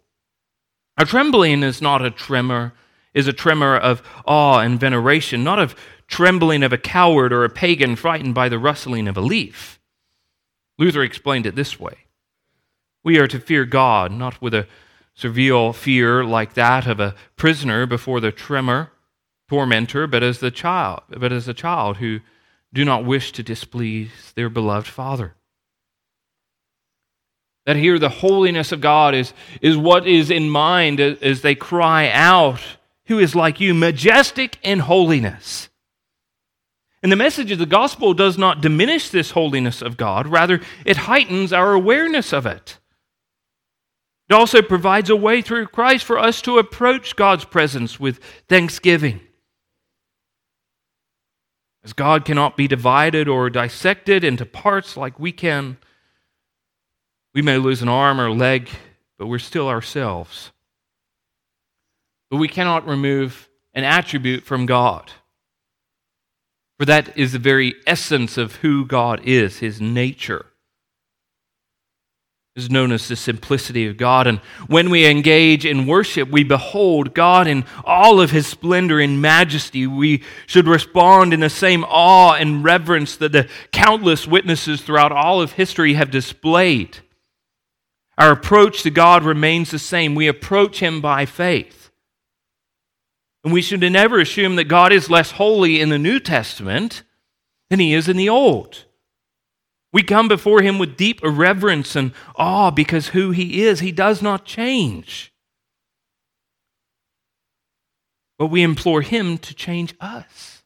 Our 0.98 1.06
trembling 1.06 1.62
is 1.62 1.80
not 1.80 2.04
a 2.04 2.10
tremor, 2.10 2.74
is 3.14 3.26
a 3.26 3.32
tremor 3.32 3.78
of 3.78 4.02
awe 4.26 4.58
and 4.58 4.78
veneration, 4.78 5.42
not 5.42 5.58
of 5.58 5.74
trembling 6.06 6.62
of 6.62 6.72
a 6.72 6.78
coward 6.78 7.32
or 7.32 7.44
a 7.44 7.50
pagan 7.50 7.96
frightened 7.96 8.34
by 8.34 8.48
the 8.48 8.58
rustling 8.58 9.08
of 9.08 9.16
a 9.16 9.20
leaf. 9.20 9.80
Luther 10.78 11.02
explained 11.02 11.46
it 11.46 11.54
this 11.54 11.78
way 11.78 11.98
We 13.02 13.18
are 13.18 13.28
to 13.28 13.40
fear 13.40 13.64
God, 13.64 14.12
not 14.12 14.40
with 14.42 14.54
a 14.54 14.66
servile 15.14 15.72
fear 15.72 16.24
like 16.24 16.54
that 16.54 16.86
of 16.86 17.00
a 17.00 17.14
prisoner 17.36 17.86
before 17.86 18.20
the 18.20 18.32
tremor, 18.32 18.90
tormentor, 19.48 20.06
but 20.06 20.22
as 20.22 20.40
the 20.40 20.50
child, 20.50 21.02
but 21.08 21.32
as 21.32 21.46
a 21.46 21.54
child 21.54 21.98
who 21.98 22.20
do 22.72 22.84
not 22.84 23.04
wish 23.04 23.32
to 23.32 23.42
displease 23.42 24.32
their 24.34 24.48
beloved 24.48 24.88
father. 24.88 25.34
That 27.66 27.76
here 27.76 27.98
the 27.98 28.08
holiness 28.08 28.72
of 28.72 28.80
God 28.80 29.14
is, 29.14 29.32
is 29.62 29.76
what 29.76 30.06
is 30.06 30.30
in 30.30 30.50
mind 30.50 31.00
as 31.00 31.40
they 31.40 31.54
cry 31.54 32.10
out, 32.10 32.60
Who 33.06 33.18
is 33.18 33.34
like 33.34 33.60
you, 33.60 33.72
majestic 33.74 34.58
in 34.62 34.80
holiness? 34.80 35.68
And 37.04 37.12
the 37.12 37.16
message 37.16 37.50
of 37.50 37.58
the 37.58 37.66
gospel 37.66 38.14
does 38.14 38.38
not 38.38 38.62
diminish 38.62 39.10
this 39.10 39.32
holiness 39.32 39.82
of 39.82 39.98
God, 39.98 40.26
rather, 40.26 40.62
it 40.86 40.96
heightens 40.96 41.52
our 41.52 41.74
awareness 41.74 42.32
of 42.32 42.46
it. 42.46 42.78
It 44.30 44.32
also 44.32 44.62
provides 44.62 45.10
a 45.10 45.16
way 45.16 45.42
through 45.42 45.66
Christ 45.66 46.06
for 46.06 46.18
us 46.18 46.40
to 46.40 46.56
approach 46.56 47.14
God's 47.14 47.44
presence 47.44 48.00
with 48.00 48.20
thanksgiving. 48.48 49.20
As 51.84 51.92
God 51.92 52.24
cannot 52.24 52.56
be 52.56 52.66
divided 52.66 53.28
or 53.28 53.50
dissected 53.50 54.24
into 54.24 54.46
parts 54.46 54.96
like 54.96 55.20
we 55.20 55.30
can, 55.30 55.76
we 57.34 57.42
may 57.42 57.58
lose 57.58 57.82
an 57.82 57.88
arm 57.90 58.18
or 58.18 58.28
a 58.28 58.32
leg, 58.32 58.70
but 59.18 59.26
we're 59.26 59.38
still 59.38 59.68
ourselves. 59.68 60.52
But 62.30 62.38
we 62.38 62.48
cannot 62.48 62.88
remove 62.88 63.50
an 63.74 63.84
attribute 63.84 64.44
from 64.44 64.64
God. 64.64 65.12
For 66.78 66.84
that 66.86 67.16
is 67.16 67.32
the 67.32 67.38
very 67.38 67.74
essence 67.86 68.36
of 68.36 68.56
who 68.56 68.84
God 68.84 69.20
is, 69.24 69.58
his 69.58 69.80
nature. 69.80 70.46
Is 72.56 72.70
known 72.70 72.92
as 72.92 73.08
the 73.08 73.16
simplicity 73.16 73.88
of 73.88 73.96
God. 73.96 74.28
And 74.28 74.38
when 74.68 74.88
we 74.88 75.06
engage 75.06 75.66
in 75.66 75.88
worship, 75.88 76.28
we 76.28 76.44
behold 76.44 77.12
God 77.12 77.48
in 77.48 77.64
all 77.84 78.20
of 78.20 78.30
his 78.30 78.46
splendor 78.46 79.00
and 79.00 79.20
majesty. 79.20 79.88
We 79.88 80.22
should 80.46 80.68
respond 80.68 81.34
in 81.34 81.40
the 81.40 81.50
same 81.50 81.84
awe 81.84 82.34
and 82.34 82.62
reverence 82.62 83.16
that 83.16 83.32
the 83.32 83.48
countless 83.72 84.28
witnesses 84.28 84.82
throughout 84.82 85.10
all 85.10 85.40
of 85.40 85.52
history 85.52 85.94
have 85.94 86.12
displayed. 86.12 86.98
Our 88.16 88.30
approach 88.30 88.84
to 88.84 88.90
God 88.90 89.24
remains 89.24 89.72
the 89.72 89.80
same. 89.80 90.14
We 90.14 90.28
approach 90.28 90.78
him 90.78 91.00
by 91.00 91.26
faith. 91.26 91.83
And 93.44 93.52
we 93.52 93.60
should 93.60 93.80
never 93.80 94.18
assume 94.18 94.56
that 94.56 94.64
God 94.64 94.90
is 94.92 95.10
less 95.10 95.32
holy 95.32 95.80
in 95.80 95.90
the 95.90 95.98
New 95.98 96.18
Testament 96.18 97.02
than 97.68 97.78
he 97.78 97.92
is 97.92 98.08
in 98.08 98.16
the 98.16 98.30
Old. 98.30 98.86
We 99.92 100.02
come 100.02 100.26
before 100.26 100.62
him 100.62 100.78
with 100.78 100.96
deep 100.96 101.20
reverence 101.22 101.94
and 101.94 102.12
awe 102.34 102.70
because 102.70 103.08
who 103.08 103.30
he 103.30 103.62
is, 103.62 103.80
he 103.80 103.92
does 103.92 104.22
not 104.22 104.46
change. 104.46 105.32
But 108.38 108.46
we 108.46 108.62
implore 108.62 109.02
him 109.02 109.38
to 109.38 109.54
change 109.54 109.94
us, 110.00 110.64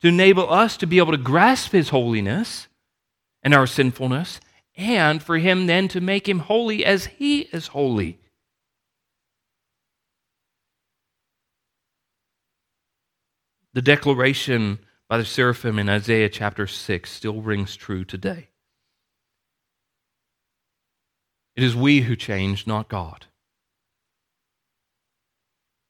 to 0.00 0.08
enable 0.08 0.50
us 0.50 0.78
to 0.78 0.86
be 0.86 0.98
able 0.98 1.12
to 1.12 1.18
grasp 1.18 1.72
his 1.72 1.90
holiness 1.90 2.68
and 3.42 3.52
our 3.52 3.66
sinfulness, 3.66 4.40
and 4.76 5.22
for 5.22 5.36
him 5.36 5.66
then 5.66 5.88
to 5.88 6.00
make 6.00 6.26
him 6.26 6.38
holy 6.38 6.84
as 6.84 7.06
he 7.06 7.40
is 7.52 7.66
holy. 7.66 8.18
The 13.74 13.82
declaration 13.82 14.78
by 15.08 15.18
the 15.18 15.24
seraphim 15.24 15.80
in 15.80 15.88
Isaiah 15.88 16.28
chapter 16.28 16.68
6 16.68 17.10
still 17.10 17.42
rings 17.42 17.74
true 17.74 18.04
today. 18.04 18.48
It 21.56 21.64
is 21.64 21.74
we 21.74 22.02
who 22.02 22.14
change, 22.14 22.68
not 22.68 22.88
God. 22.88 23.26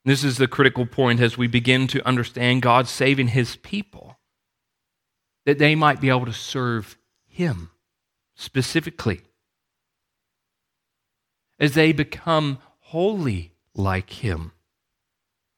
This 0.06 0.24
is 0.24 0.38
the 0.38 0.48
critical 0.48 0.86
point 0.86 1.20
as 1.20 1.36
we 1.36 1.46
begin 1.46 1.86
to 1.88 2.06
understand 2.06 2.62
God 2.62 2.88
saving 2.88 3.28
his 3.28 3.56
people, 3.56 4.18
that 5.44 5.58
they 5.58 5.74
might 5.74 6.00
be 6.00 6.08
able 6.08 6.26
to 6.26 6.32
serve 6.32 6.96
him 7.26 7.70
specifically. 8.34 9.20
As 11.58 11.74
they 11.74 11.92
become 11.92 12.58
holy 12.80 13.52
like 13.74 14.10
him 14.10 14.52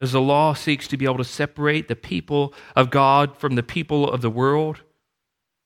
as 0.01 0.13
the 0.13 0.21
law 0.21 0.53
seeks 0.53 0.87
to 0.89 0.97
be 0.97 1.05
able 1.05 1.17
to 1.19 1.25
separate 1.25 1.89
the 1.89 1.97
people 1.97 2.53
of 2.75 2.91
God 2.91 3.37
from 3.37 3.55
the 3.55 3.63
people 3.63 4.11
of 4.11 4.21
the 4.21 4.31
world, 4.31 4.83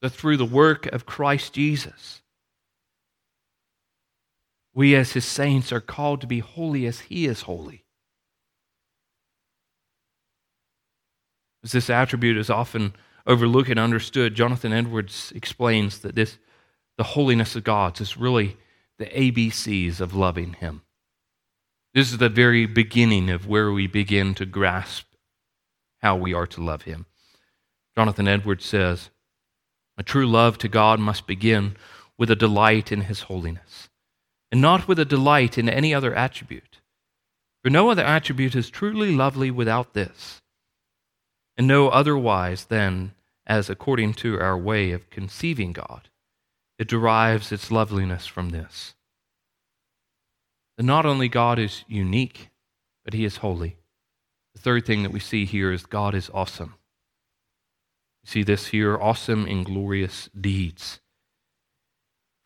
that 0.02 0.10
through 0.10 0.36
the 0.36 0.44
work 0.44 0.86
of 0.86 1.06
Christ 1.06 1.52
Jesus, 1.52 2.22
we 4.72 4.94
as 4.94 5.12
his 5.12 5.24
saints 5.24 5.72
are 5.72 5.80
called 5.80 6.20
to 6.20 6.26
be 6.26 6.38
holy 6.38 6.86
as 6.86 7.00
he 7.00 7.26
is 7.26 7.42
holy. 7.42 7.84
As 11.62 11.72
this 11.72 11.90
attribute 11.90 12.36
is 12.36 12.48
often 12.48 12.94
overlooked 13.26 13.68
and 13.68 13.78
understood, 13.78 14.34
Jonathan 14.34 14.72
Edwards 14.72 15.32
explains 15.34 15.98
that 15.98 16.14
this, 16.14 16.38
the 16.96 17.04
holiness 17.04 17.56
of 17.56 17.64
God 17.64 18.00
is 18.00 18.16
really 18.16 18.56
the 18.98 19.06
ABCs 19.06 20.00
of 20.00 20.14
loving 20.14 20.54
him. 20.54 20.82
This 21.92 22.12
is 22.12 22.18
the 22.18 22.28
very 22.28 22.66
beginning 22.66 23.30
of 23.30 23.48
where 23.48 23.72
we 23.72 23.88
begin 23.88 24.34
to 24.36 24.46
grasp 24.46 25.06
how 26.00 26.14
we 26.14 26.32
are 26.32 26.46
to 26.46 26.62
love 26.62 26.82
Him. 26.82 27.06
Jonathan 27.96 28.28
Edwards 28.28 28.64
says, 28.64 29.10
A 29.98 30.04
true 30.04 30.26
love 30.26 30.56
to 30.58 30.68
God 30.68 31.00
must 31.00 31.26
begin 31.26 31.76
with 32.16 32.30
a 32.30 32.36
delight 32.36 32.92
in 32.92 33.02
His 33.02 33.22
holiness, 33.22 33.88
and 34.52 34.60
not 34.60 34.86
with 34.86 35.00
a 35.00 35.04
delight 35.04 35.58
in 35.58 35.68
any 35.68 35.92
other 35.92 36.14
attribute. 36.14 36.80
For 37.64 37.70
no 37.70 37.90
other 37.90 38.04
attribute 38.04 38.54
is 38.54 38.70
truly 38.70 39.14
lovely 39.14 39.50
without 39.50 39.92
this, 39.92 40.40
and 41.56 41.66
no 41.66 41.88
otherwise 41.88 42.66
than 42.66 43.14
as 43.48 43.68
according 43.68 44.14
to 44.14 44.38
our 44.40 44.56
way 44.56 44.92
of 44.92 45.10
conceiving 45.10 45.72
God, 45.72 46.08
it 46.78 46.86
derives 46.86 47.50
its 47.50 47.72
loveliness 47.72 48.28
from 48.28 48.50
this 48.50 48.94
that 50.80 50.86
not 50.86 51.04
only 51.04 51.28
God 51.28 51.58
is 51.58 51.84
unique, 51.88 52.48
but 53.04 53.12
he 53.12 53.26
is 53.26 53.36
holy. 53.36 53.76
The 54.54 54.62
third 54.62 54.86
thing 54.86 55.02
that 55.02 55.12
we 55.12 55.20
see 55.20 55.44
here 55.44 55.70
is 55.72 55.84
God 55.84 56.14
is 56.14 56.30
awesome. 56.32 56.74
You 58.22 58.30
see 58.30 58.42
this 58.42 58.68
here 58.68 58.96
awesome 58.96 59.44
and 59.44 59.62
glorious 59.62 60.30
deeds. 60.40 61.00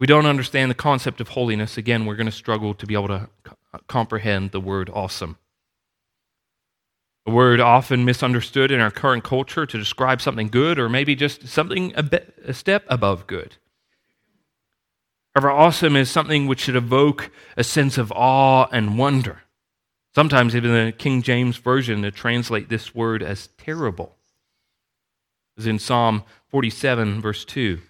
We 0.01 0.09
don't 0.09 0.27
understand 0.27 0.69
the 0.69 0.75
concept 0.75 1.21
of 1.21 1.29
holiness. 1.29 1.79
Again, 1.79 2.07
we're 2.07 2.17
going 2.17 2.27
to 2.27 2.33
struggle 2.33 2.75
to 2.75 2.87
be 2.87 2.95
able 2.95 3.07
to 3.07 3.29
uh, 3.73 3.79
comprehend 3.87 4.51
the 4.51 4.61
word 4.61 4.91
awesome. 4.93 5.39
A 7.27 7.31
word 7.31 7.61
often 7.61 8.05
misunderstood 8.05 8.73
in 8.73 8.81
our 8.81 8.91
current 8.91 9.23
culture 9.23 9.65
to 9.65 9.79
describe 9.79 10.21
something 10.21 10.49
good 10.49 10.81
or 10.81 10.89
maybe 10.89 11.15
just 11.15 11.47
something 11.47 11.93
a, 11.95 12.03
bit, 12.03 12.35
a 12.45 12.53
step 12.53 12.85
above 12.89 13.29
good. 13.29 13.59
However, 15.35 15.51
awesome 15.51 15.97
is 15.97 16.11
something 16.11 16.47
which 16.47 16.61
should 16.61 16.77
evoke 16.77 17.31
a 17.57 17.65
sense 17.65 17.99
of 17.99 18.13
awe 18.13 18.69
and 18.71 18.97
wonder. 18.97 19.43
Sometimes, 20.15 20.55
even 20.55 20.71
in 20.71 20.87
the 20.87 20.93
King 20.93 21.23
James 21.23 21.57
Version 21.57 22.03
to 22.03 22.13
translate 22.13 22.69
this 22.69 22.95
word 22.95 23.21
as 23.21 23.49
terrible. 23.59 24.15
As 25.59 25.67
in 25.67 25.81
Psalm 25.81 26.23
47, 26.51 27.21
verse 27.21 27.45
2, 27.45 27.81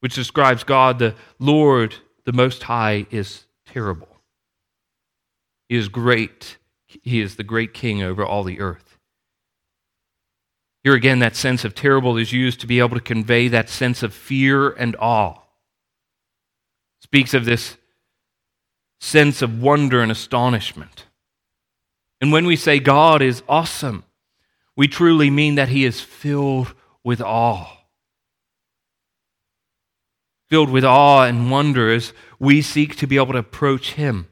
which 0.00 0.14
describes 0.14 0.62
God, 0.62 0.98
the 0.98 1.14
Lord, 1.38 1.94
the 2.26 2.34
Most 2.34 2.64
High, 2.64 3.06
is 3.10 3.44
terrible. 3.66 4.08
He 5.70 5.76
is 5.76 5.88
great. 5.88 6.58
He 6.86 7.22
is 7.22 7.36
the 7.36 7.44
great 7.44 7.72
King 7.72 8.02
over 8.02 8.24
all 8.24 8.44
the 8.44 8.60
earth. 8.60 8.98
Here 10.82 10.94
again, 10.94 11.20
that 11.20 11.34
sense 11.34 11.64
of 11.64 11.74
terrible 11.74 12.18
is 12.18 12.34
used 12.34 12.60
to 12.60 12.66
be 12.66 12.78
able 12.78 12.96
to 12.96 13.00
convey 13.00 13.48
that 13.48 13.70
sense 13.70 14.02
of 14.02 14.12
fear 14.12 14.68
and 14.70 14.94
awe 14.96 15.43
speaks 17.14 17.32
of 17.32 17.44
this 17.44 17.76
sense 18.98 19.40
of 19.40 19.62
wonder 19.62 20.00
and 20.00 20.10
astonishment. 20.10 21.06
And 22.20 22.32
when 22.32 22.44
we 22.44 22.56
say 22.56 22.80
God 22.80 23.22
is 23.22 23.40
awesome, 23.48 24.02
we 24.76 24.88
truly 24.88 25.30
mean 25.30 25.54
that 25.54 25.68
he 25.68 25.84
is 25.84 26.00
filled 26.00 26.74
with 27.04 27.20
awe. 27.20 27.68
Filled 30.50 30.70
with 30.70 30.84
awe 30.84 31.22
and 31.22 31.52
wonder 31.52 31.92
as 31.94 32.12
we 32.40 32.60
seek 32.60 32.96
to 32.96 33.06
be 33.06 33.14
able 33.14 33.34
to 33.34 33.38
approach 33.38 33.92
him. 33.92 34.26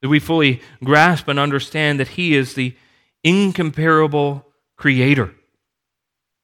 That 0.00 0.08
we 0.08 0.18
fully 0.18 0.60
grasp 0.82 1.28
and 1.28 1.38
understand 1.38 2.00
that 2.00 2.08
he 2.08 2.34
is 2.34 2.54
the 2.54 2.74
incomparable 3.22 4.44
creator 4.76 5.36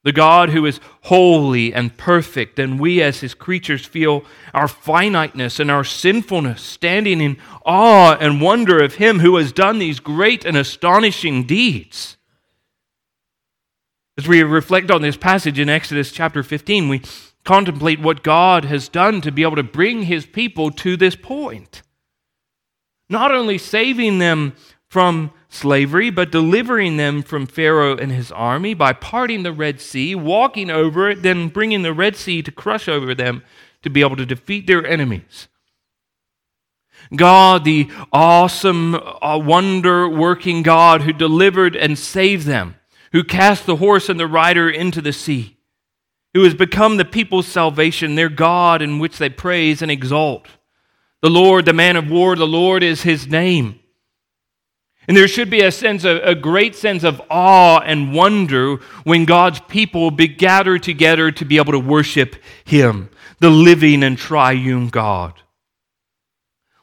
the 0.08 0.12
God 0.12 0.48
who 0.48 0.64
is 0.64 0.80
holy 1.02 1.74
and 1.74 1.94
perfect, 1.98 2.58
and 2.58 2.80
we 2.80 3.02
as 3.02 3.20
his 3.20 3.34
creatures 3.34 3.84
feel 3.84 4.24
our 4.54 4.66
finiteness 4.66 5.60
and 5.60 5.70
our 5.70 5.84
sinfulness, 5.84 6.62
standing 6.62 7.20
in 7.20 7.36
awe 7.66 8.16
and 8.18 8.40
wonder 8.40 8.82
of 8.82 8.94
him 8.94 9.18
who 9.18 9.36
has 9.36 9.52
done 9.52 9.78
these 9.78 10.00
great 10.00 10.46
and 10.46 10.56
astonishing 10.56 11.44
deeds. 11.44 12.16
As 14.16 14.26
we 14.26 14.42
reflect 14.42 14.90
on 14.90 15.02
this 15.02 15.18
passage 15.18 15.58
in 15.58 15.68
Exodus 15.68 16.10
chapter 16.10 16.42
15, 16.42 16.88
we 16.88 17.02
contemplate 17.44 18.00
what 18.00 18.22
God 18.22 18.64
has 18.64 18.88
done 18.88 19.20
to 19.20 19.30
be 19.30 19.42
able 19.42 19.56
to 19.56 19.62
bring 19.62 20.04
his 20.04 20.24
people 20.24 20.70
to 20.70 20.96
this 20.96 21.16
point. 21.16 21.82
Not 23.10 23.30
only 23.30 23.58
saving 23.58 24.20
them 24.20 24.54
from 24.88 25.32
slavery, 25.48 26.10
but 26.10 26.30
delivering 26.30 26.96
them 26.96 27.22
from 27.22 27.46
Pharaoh 27.46 27.96
and 27.96 28.12
his 28.12 28.30
army 28.30 28.74
by 28.74 28.92
parting 28.92 29.42
the 29.42 29.52
Red 29.52 29.80
Sea, 29.80 30.14
walking 30.14 30.70
over 30.70 31.08
it, 31.10 31.22
then 31.22 31.48
bringing 31.48 31.82
the 31.82 31.94
Red 31.94 32.16
Sea 32.16 32.42
to 32.42 32.52
crush 32.52 32.88
over 32.88 33.14
them 33.14 33.42
to 33.82 33.90
be 33.90 34.00
able 34.00 34.16
to 34.16 34.26
defeat 34.26 34.66
their 34.66 34.86
enemies. 34.86 35.48
God, 37.14 37.64
the 37.64 37.90
awesome, 38.12 38.94
uh, 38.94 39.38
wonder 39.38 40.08
working 40.08 40.62
God 40.62 41.02
who 41.02 41.12
delivered 41.12 41.74
and 41.74 41.98
saved 41.98 42.46
them, 42.46 42.76
who 43.12 43.24
cast 43.24 43.64
the 43.64 43.76
horse 43.76 44.08
and 44.08 44.20
the 44.20 44.26
rider 44.26 44.68
into 44.68 45.00
the 45.00 45.12
sea, 45.12 45.56
who 46.34 46.44
has 46.44 46.54
become 46.54 46.96
the 46.96 47.06
people's 47.06 47.46
salvation, 47.46 48.14
their 48.14 48.28
God 48.28 48.82
in 48.82 48.98
which 48.98 49.16
they 49.16 49.30
praise 49.30 49.80
and 49.80 49.90
exalt. 49.90 50.48
The 51.22 51.30
Lord, 51.30 51.64
the 51.64 51.72
man 51.72 51.96
of 51.96 52.10
war, 52.10 52.36
the 52.36 52.46
Lord 52.46 52.82
is 52.82 53.02
his 53.02 53.26
name. 53.26 53.80
And 55.08 55.16
there 55.16 55.26
should 55.26 55.48
be 55.48 55.62
a 55.62 55.72
sense, 55.72 56.04
of, 56.04 56.18
a 56.22 56.34
great 56.34 56.76
sense 56.76 57.02
of 57.02 57.22
awe 57.30 57.80
and 57.80 58.14
wonder 58.14 58.76
when 59.04 59.24
God's 59.24 59.58
people 59.60 60.10
be 60.10 60.28
gathered 60.28 60.82
together 60.82 61.30
to 61.30 61.44
be 61.46 61.56
able 61.56 61.72
to 61.72 61.78
worship 61.78 62.36
Him, 62.64 63.08
the 63.38 63.48
living 63.48 64.02
and 64.02 64.18
triune 64.18 64.90
God. 64.90 65.32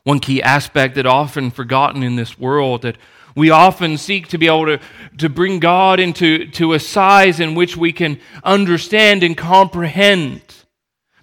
One 0.03 0.19
key 0.19 0.41
aspect 0.41 0.95
that 0.95 1.05
often 1.05 1.51
forgotten 1.51 2.01
in 2.01 2.15
this 2.15 2.37
world 2.37 2.81
that 2.81 2.97
we 3.35 3.51
often 3.51 3.97
seek 3.97 4.27
to 4.29 4.39
be 4.39 4.47
able 4.47 4.65
to, 4.65 4.79
to 5.19 5.29
bring 5.29 5.59
God 5.59 5.99
into 5.99 6.47
to 6.51 6.73
a 6.73 6.79
size 6.79 7.39
in 7.39 7.53
which 7.53 7.77
we 7.77 7.93
can 7.93 8.19
understand 8.43 9.23
and 9.23 9.37
comprehend. 9.37 10.41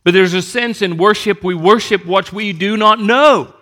But 0.05 0.15
there's 0.15 0.35
a 0.35 0.43
sense 0.43 0.83
in 0.83 0.99
worship, 0.99 1.43
we 1.43 1.55
worship 1.55 2.07
what 2.07 2.33
we 2.33 2.53
do 2.53 2.77
not 2.77 3.01
know. 3.01 3.55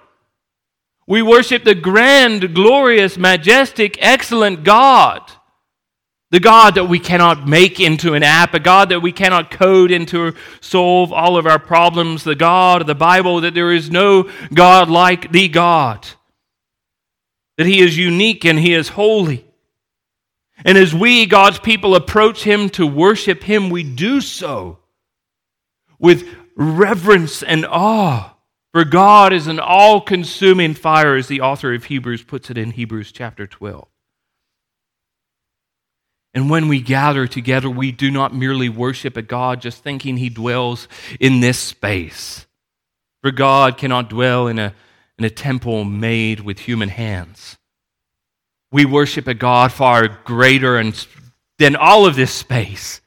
We 1.11 1.23
worship 1.23 1.65
the 1.65 1.75
grand, 1.75 2.55
glorious, 2.55 3.19
majestic, 3.19 3.99
excellent 3.99 4.63
God. 4.63 5.21
The 6.31 6.39
God 6.39 6.77
that 6.77 6.85
we 6.85 7.01
cannot 7.01 7.49
make 7.49 7.81
into 7.81 8.15
an 8.15 8.23
app, 8.23 8.55
a 8.55 8.61
God 8.61 8.91
that 8.91 9.01
we 9.01 9.11
cannot 9.11 9.51
code 9.51 9.91
into 9.91 10.35
solve 10.61 11.13
all 11.13 11.37
of 11.37 11.49
our 11.49 11.59
problems, 11.59 12.23
the 12.23 12.37
God 12.37 12.83
of 12.83 12.87
the 12.87 12.95
Bible, 12.95 13.41
that 13.41 13.55
there 13.55 13.73
is 13.73 13.91
no 13.91 14.31
God 14.55 14.89
like 14.89 15.33
the 15.33 15.49
God, 15.49 16.07
that 17.59 17.67
He 17.67 17.81
is 17.81 17.99
unique 17.99 18.45
and 18.45 18.57
He 18.57 18.73
is 18.73 18.91
holy. 18.91 19.45
And 20.65 20.79
as 20.79 20.95
we, 20.95 21.27
God's 21.27 21.59
people, 21.59 21.97
approach 21.97 22.45
Him 22.45 22.69
to 22.71 22.87
worship 22.87 23.43
Him, 23.43 23.69
we 23.69 23.83
do 23.83 24.21
so 24.21 24.79
with 25.99 26.25
reverence 26.55 27.43
and 27.43 27.67
awe. 27.67 28.37
For 28.73 28.85
God 28.85 29.33
is 29.33 29.49
an 29.49 29.59
all 29.59 30.01
consuming 30.01 30.75
fire, 30.75 31.17
as 31.17 31.27
the 31.27 31.41
author 31.41 31.75
of 31.75 31.85
Hebrews 31.85 32.23
puts 32.23 32.51
it 32.51 32.59
in 32.59 32.73
Hebrews 32.73 33.11
chapter 33.11 33.47
12. 33.47 33.89
And 36.33 36.49
when 36.49 36.69
we 36.69 36.81
gather 36.81 37.27
together, 37.27 37.69
we 37.69 37.91
do 37.91 38.11
not 38.11 38.33
merely 38.33 38.69
worship 38.69 39.17
a 39.17 39.23
God 39.23 39.61
just 39.61 39.83
thinking 39.83 40.17
he 40.17 40.29
dwells 40.29 40.87
in 41.19 41.41
this 41.41 41.59
space. 41.59 42.47
For 43.23 43.33
God 43.33 43.77
cannot 43.77 44.09
dwell 44.09 44.47
in 44.47 44.61
a, 44.61 44.73
in 45.19 45.25
a 45.25 45.31
temple 45.31 45.85
made 45.85 46.41
with 46.41 46.61
human 46.61 46.89
hands. 46.89 47.59
We 48.71 48.85
worship 48.85 49.27
a 49.27 49.35
God 49.35 49.73
far 49.73 50.07
greater 50.07 50.77
and, 50.77 51.07
than 51.59 51.75
all 51.75 52.07
of 52.07 52.15
this 52.15 52.33
space. 52.33 53.01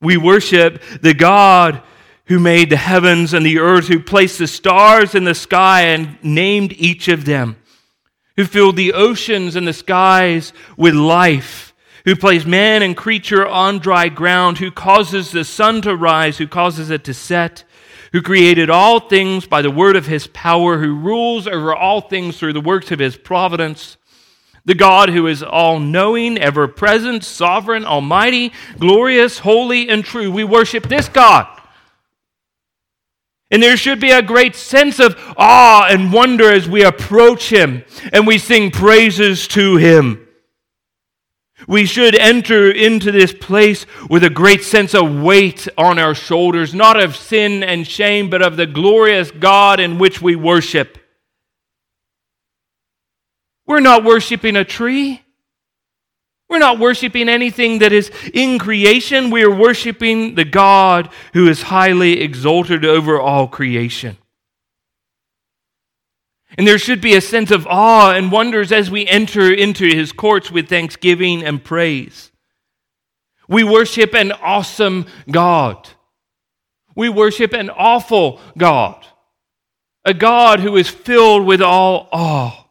We 0.00 0.16
worship 0.16 0.82
the 1.00 1.14
God 1.14 1.82
who 2.26 2.40
made 2.40 2.70
the 2.70 2.76
heavens 2.76 3.32
and 3.32 3.46
the 3.46 3.58
earth, 3.58 3.86
who 3.88 4.00
placed 4.00 4.38
the 4.38 4.46
stars 4.46 5.14
in 5.14 5.24
the 5.24 5.34
sky 5.34 5.82
and 5.82 6.18
named 6.22 6.72
each 6.76 7.08
of 7.08 7.24
them, 7.24 7.56
who 8.36 8.44
filled 8.44 8.76
the 8.76 8.92
oceans 8.92 9.54
and 9.54 9.66
the 9.66 9.72
skies 9.72 10.52
with 10.76 10.94
life, 10.94 11.72
who 12.04 12.16
placed 12.16 12.46
man 12.46 12.82
and 12.82 12.96
creature 12.96 13.46
on 13.46 13.78
dry 13.78 14.08
ground, 14.08 14.58
who 14.58 14.70
causes 14.70 15.30
the 15.30 15.44
sun 15.44 15.80
to 15.82 15.94
rise, 15.94 16.38
who 16.38 16.48
causes 16.48 16.90
it 16.90 17.04
to 17.04 17.14
set, 17.14 17.62
who 18.12 18.20
created 18.20 18.70
all 18.70 19.00
things 19.00 19.46
by 19.46 19.62
the 19.62 19.70
word 19.70 19.94
of 19.94 20.06
his 20.06 20.26
power, 20.28 20.78
who 20.78 20.96
rules 20.96 21.46
over 21.46 21.74
all 21.74 22.00
things 22.00 22.38
through 22.38 22.52
the 22.52 22.60
works 22.60 22.90
of 22.90 22.98
his 22.98 23.16
providence. 23.16 23.96
The 24.64 24.74
God 24.74 25.10
who 25.10 25.28
is 25.28 25.44
all 25.44 25.78
knowing, 25.78 26.38
ever 26.38 26.66
present, 26.66 27.22
sovereign, 27.22 27.84
almighty, 27.84 28.52
glorious, 28.80 29.38
holy, 29.38 29.88
and 29.88 30.04
true. 30.04 30.28
We 30.28 30.42
worship 30.42 30.88
this 30.88 31.08
God 31.08 31.55
and 33.50 33.62
there 33.62 33.76
should 33.76 34.00
be 34.00 34.10
a 34.10 34.22
great 34.22 34.56
sense 34.56 34.98
of 34.98 35.16
awe 35.36 35.86
and 35.88 36.12
wonder 36.12 36.52
as 36.52 36.68
we 36.68 36.82
approach 36.82 37.50
Him 37.50 37.84
and 38.12 38.26
we 38.26 38.38
sing 38.38 38.70
praises 38.70 39.46
to 39.48 39.76
Him. 39.76 40.26
We 41.68 41.86
should 41.86 42.14
enter 42.14 42.70
into 42.70 43.10
this 43.10 43.32
place 43.32 43.86
with 44.10 44.22
a 44.22 44.30
great 44.30 44.62
sense 44.62 44.94
of 44.94 45.22
weight 45.22 45.66
on 45.78 45.98
our 45.98 46.14
shoulders, 46.14 46.74
not 46.74 47.00
of 47.00 47.16
sin 47.16 47.62
and 47.62 47.86
shame, 47.86 48.30
but 48.30 48.42
of 48.42 48.56
the 48.56 48.66
glorious 48.66 49.30
God 49.30 49.80
in 49.80 49.98
which 49.98 50.20
we 50.20 50.36
worship. 50.36 50.98
We're 53.66 53.80
not 53.80 54.04
worshiping 54.04 54.54
a 54.54 54.64
tree. 54.64 55.22
We're 56.48 56.58
not 56.58 56.78
worshiping 56.78 57.28
anything 57.28 57.80
that 57.80 57.92
is 57.92 58.10
in 58.32 58.58
creation. 58.58 59.30
We 59.30 59.42
are 59.42 59.54
worshiping 59.54 60.36
the 60.36 60.44
God 60.44 61.10
who 61.32 61.48
is 61.48 61.62
highly 61.62 62.20
exalted 62.20 62.84
over 62.84 63.20
all 63.20 63.48
creation. 63.48 64.16
And 66.56 66.66
there 66.66 66.78
should 66.78 67.00
be 67.00 67.16
a 67.16 67.20
sense 67.20 67.50
of 67.50 67.66
awe 67.66 68.12
and 68.12 68.32
wonders 68.32 68.72
as 68.72 68.90
we 68.90 69.06
enter 69.06 69.52
into 69.52 69.86
his 69.86 70.12
courts 70.12 70.50
with 70.50 70.68
thanksgiving 70.68 71.42
and 71.42 71.62
praise. 71.62 72.30
We 73.48 73.62
worship 73.62 74.14
an 74.14 74.32
awesome 74.32 75.06
God. 75.30 75.88
We 76.94 77.08
worship 77.08 77.52
an 77.52 77.70
awful 77.70 78.40
God. 78.56 79.04
A 80.04 80.14
God 80.14 80.60
who 80.60 80.76
is 80.76 80.88
filled 80.88 81.44
with 81.44 81.60
all 81.60 82.08
awe. 82.12 82.65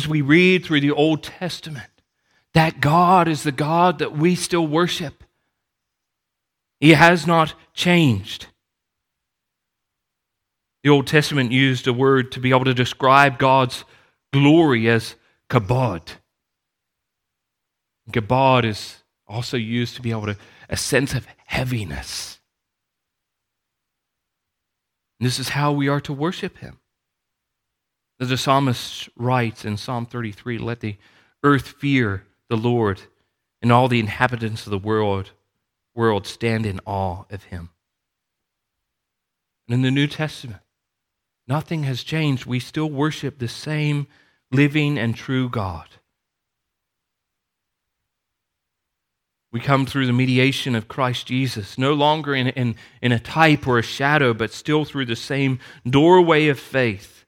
As 0.00 0.08
we 0.08 0.22
read 0.22 0.64
through 0.64 0.80
the 0.80 0.90
Old 0.90 1.22
Testament 1.22 1.90
that 2.54 2.80
God 2.80 3.28
is 3.28 3.42
the 3.42 3.52
God 3.52 3.98
that 3.98 4.16
we 4.16 4.34
still 4.34 4.66
worship. 4.66 5.22
He 6.80 6.94
has 6.94 7.26
not 7.26 7.52
changed. 7.74 8.46
The 10.82 10.88
Old 10.88 11.06
Testament 11.06 11.52
used 11.52 11.86
a 11.86 11.92
word 11.92 12.32
to 12.32 12.40
be 12.40 12.48
able 12.48 12.64
to 12.64 12.72
describe 12.72 13.38
God's 13.38 13.84
glory 14.32 14.88
as 14.88 15.16
kabod. 15.50 16.08
Kabod 18.10 18.64
is 18.64 19.02
also 19.28 19.58
used 19.58 19.96
to 19.96 20.02
be 20.02 20.12
able 20.12 20.26
to 20.26 20.36
a 20.70 20.78
sense 20.78 21.14
of 21.14 21.26
heaviness. 21.44 22.40
And 25.18 25.26
this 25.26 25.38
is 25.38 25.50
how 25.50 25.72
we 25.72 25.88
are 25.88 26.00
to 26.00 26.14
worship 26.14 26.56
him. 26.58 26.80
As 28.20 28.28
the 28.28 28.36
psalmist 28.36 29.08
writes 29.16 29.64
in 29.64 29.78
Psalm 29.78 30.04
33, 30.04 30.58
let 30.58 30.80
the 30.80 30.96
earth 31.42 31.68
fear 31.68 32.24
the 32.50 32.56
Lord, 32.56 33.00
and 33.62 33.72
all 33.72 33.88
the 33.88 34.00
inhabitants 34.00 34.66
of 34.66 34.70
the 34.70 34.78
world, 34.78 35.30
world 35.94 36.26
stand 36.26 36.66
in 36.66 36.80
awe 36.84 37.24
of 37.30 37.44
him. 37.44 37.70
And 39.66 39.74
in 39.74 39.82
the 39.82 39.90
New 39.90 40.06
Testament, 40.06 40.60
nothing 41.48 41.84
has 41.84 42.02
changed. 42.02 42.44
We 42.44 42.60
still 42.60 42.90
worship 42.90 43.38
the 43.38 43.48
same 43.48 44.06
living 44.52 44.98
and 44.98 45.14
true 45.14 45.48
God. 45.48 45.86
We 49.52 49.60
come 49.60 49.86
through 49.86 50.06
the 50.06 50.12
mediation 50.12 50.74
of 50.74 50.88
Christ 50.88 51.26
Jesus, 51.26 51.78
no 51.78 51.94
longer 51.94 52.34
in, 52.34 52.48
in, 52.48 52.76
in 53.00 53.12
a 53.12 53.18
type 53.18 53.66
or 53.66 53.78
a 53.78 53.82
shadow, 53.82 54.34
but 54.34 54.52
still 54.52 54.84
through 54.84 55.06
the 55.06 55.16
same 55.16 55.58
doorway 55.88 56.48
of 56.48 56.58
faith. 56.58 57.19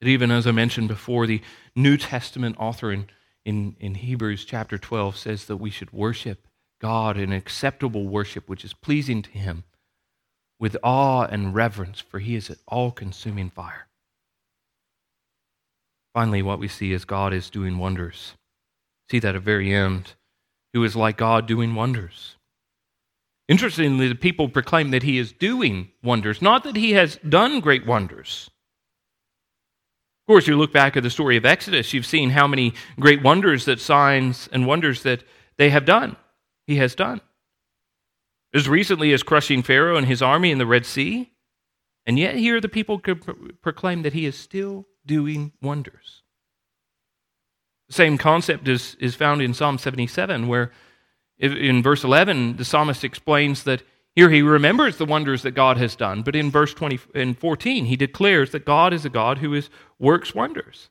That 0.00 0.08
even 0.08 0.30
as 0.30 0.46
I 0.46 0.52
mentioned 0.52 0.88
before, 0.88 1.26
the 1.26 1.42
New 1.76 1.96
Testament 1.96 2.56
author 2.58 2.92
in, 2.92 3.06
in, 3.44 3.76
in 3.78 3.94
Hebrews 3.96 4.44
chapter 4.44 4.78
12 4.78 5.16
says 5.16 5.44
that 5.46 5.58
we 5.58 5.70
should 5.70 5.92
worship 5.92 6.46
God 6.80 7.18
in 7.18 7.32
acceptable 7.32 8.08
worship, 8.08 8.48
which 8.48 8.64
is 8.64 8.72
pleasing 8.72 9.22
to 9.22 9.30
Him, 9.30 9.64
with 10.58 10.76
awe 10.82 11.24
and 11.24 11.54
reverence, 11.54 12.00
for 12.00 12.18
He 12.18 12.34
is 12.34 12.48
an 12.48 12.56
all 12.66 12.90
consuming 12.90 13.50
fire. 13.50 13.86
Finally, 16.14 16.42
what 16.42 16.58
we 16.58 16.68
see 16.68 16.92
is 16.92 17.04
God 17.04 17.32
is 17.32 17.50
doing 17.50 17.78
wonders. 17.78 18.34
See 19.10 19.18
that 19.18 19.36
at 19.36 19.42
very 19.42 19.72
end. 19.72 20.14
Who 20.72 20.84
is 20.84 20.96
like 20.96 21.16
God 21.16 21.46
doing 21.46 21.74
wonders. 21.74 22.36
Interestingly, 23.48 24.06
the 24.06 24.14
people 24.14 24.48
proclaim 24.48 24.92
that 24.92 25.02
he 25.02 25.18
is 25.18 25.32
doing 25.32 25.90
wonders, 26.04 26.40
not 26.40 26.62
that 26.62 26.76
he 26.76 26.92
has 26.92 27.18
done 27.28 27.58
great 27.58 27.84
wonders. 27.84 28.48
Of 30.30 30.34
course, 30.34 30.46
you 30.46 30.56
look 30.56 30.72
back 30.72 30.96
at 30.96 31.02
the 31.02 31.10
story 31.10 31.36
of 31.36 31.44
Exodus, 31.44 31.92
you've 31.92 32.06
seen 32.06 32.30
how 32.30 32.46
many 32.46 32.72
great 33.00 33.20
wonders 33.20 33.64
that 33.64 33.80
signs 33.80 34.48
and 34.52 34.64
wonders 34.64 35.02
that 35.02 35.24
they 35.56 35.70
have 35.70 35.84
done, 35.84 36.14
he 36.68 36.76
has 36.76 36.94
done. 36.94 37.20
As 38.54 38.68
recently 38.68 39.12
as 39.12 39.24
crushing 39.24 39.60
Pharaoh 39.64 39.96
and 39.96 40.06
his 40.06 40.22
army 40.22 40.52
in 40.52 40.58
the 40.58 40.66
Red 40.66 40.86
Sea, 40.86 41.32
and 42.06 42.16
yet 42.16 42.36
here 42.36 42.60
the 42.60 42.68
people 42.68 43.00
could 43.00 43.60
proclaim 43.60 44.02
that 44.02 44.12
he 44.12 44.24
is 44.24 44.36
still 44.36 44.86
doing 45.04 45.50
wonders. 45.60 46.22
The 47.88 47.94
same 47.94 48.16
concept 48.16 48.68
is, 48.68 48.94
is 49.00 49.16
found 49.16 49.42
in 49.42 49.52
Psalm 49.52 49.78
77, 49.78 50.46
where 50.46 50.70
in 51.38 51.82
verse 51.82 52.04
11, 52.04 52.56
the 52.56 52.64
psalmist 52.64 53.02
explains 53.02 53.64
that 53.64 53.82
here 54.16 54.30
he 54.30 54.42
remembers 54.42 54.96
the 54.96 55.06
wonders 55.06 55.42
that 55.42 55.52
God 55.52 55.76
has 55.76 55.94
done, 55.94 56.22
but 56.22 56.34
in 56.34 56.50
verse 56.50 56.74
20 56.74 56.98
and 57.14 57.38
14, 57.38 57.84
he 57.84 57.96
declares 57.96 58.50
that 58.50 58.64
God 58.64 58.92
is 58.92 59.04
a 59.04 59.10
God 59.10 59.38
who 59.38 59.54
is, 59.54 59.70
works 59.98 60.34
wonders. 60.34 60.90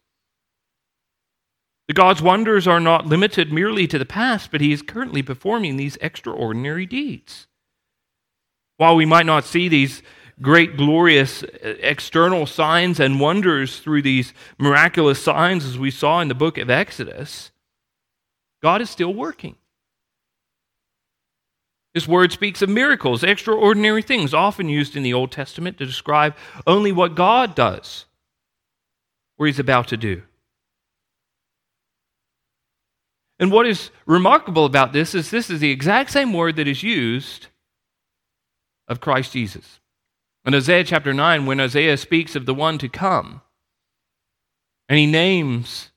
The 1.87 1.93
God's 1.93 2.21
wonders 2.21 2.67
are 2.67 2.79
not 2.79 3.07
limited 3.07 3.51
merely 3.51 3.87
to 3.87 3.97
the 3.97 4.05
past, 4.05 4.51
but 4.51 4.61
he 4.61 4.71
is 4.71 4.81
currently 4.81 5.23
performing 5.23 5.75
these 5.75 5.97
extraordinary 6.01 6.85
deeds. 6.85 7.47
While 8.77 8.95
we 8.95 9.05
might 9.05 9.25
not 9.25 9.43
see 9.43 9.67
these 9.67 10.01
great, 10.41 10.77
glorious 10.77 11.43
uh, 11.43 11.75
external 11.81 12.45
signs 12.45 12.99
and 12.99 13.19
wonders 13.19 13.79
through 13.79 14.03
these 14.03 14.33
miraculous 14.57 15.21
signs, 15.21 15.65
as 15.65 15.77
we 15.77 15.91
saw 15.91 16.21
in 16.21 16.29
the 16.29 16.35
book 16.35 16.57
of 16.57 16.69
Exodus, 16.69 17.51
God 18.61 18.81
is 18.81 18.89
still 18.89 19.13
working. 19.13 19.55
His 21.93 22.07
word 22.07 22.31
speaks 22.31 22.61
of 22.61 22.69
miracles, 22.69 23.23
extraordinary 23.23 24.01
things, 24.01 24.33
often 24.33 24.69
used 24.69 24.95
in 24.95 25.03
the 25.03 25.13
Old 25.13 25.31
Testament 25.31 25.77
to 25.77 25.85
describe 25.85 26.35
only 26.67 26.91
what 26.91 27.15
God 27.15 27.55
does 27.55 28.05
or 29.39 29.47
He's 29.47 29.59
about 29.59 29.87
to 29.87 29.97
do. 29.97 30.21
And 33.39 33.51
what 33.51 33.65
is 33.65 33.89
remarkable 34.05 34.65
about 34.65 34.91
this 34.91 35.15
is 35.15 35.31
this 35.31 35.49
is 35.49 35.61
the 35.61 35.71
exact 35.71 36.11
same 36.11 36.33
word 36.33 36.57
that 36.57 36.67
is 36.67 36.83
used 36.83 37.47
of 38.87 38.99
Christ 38.99 39.31
Jesus. 39.31 39.79
In 40.45 40.53
Isaiah 40.53 40.83
chapter 40.83 41.13
9, 41.13 41.45
when 41.45 41.59
Isaiah 41.59 41.97
speaks 41.97 42.35
of 42.35 42.45
the 42.45 42.53
one 42.53 42.77
to 42.79 42.89
come, 42.89 43.41
and 44.89 44.99
he 44.99 45.05
names, 45.05 45.91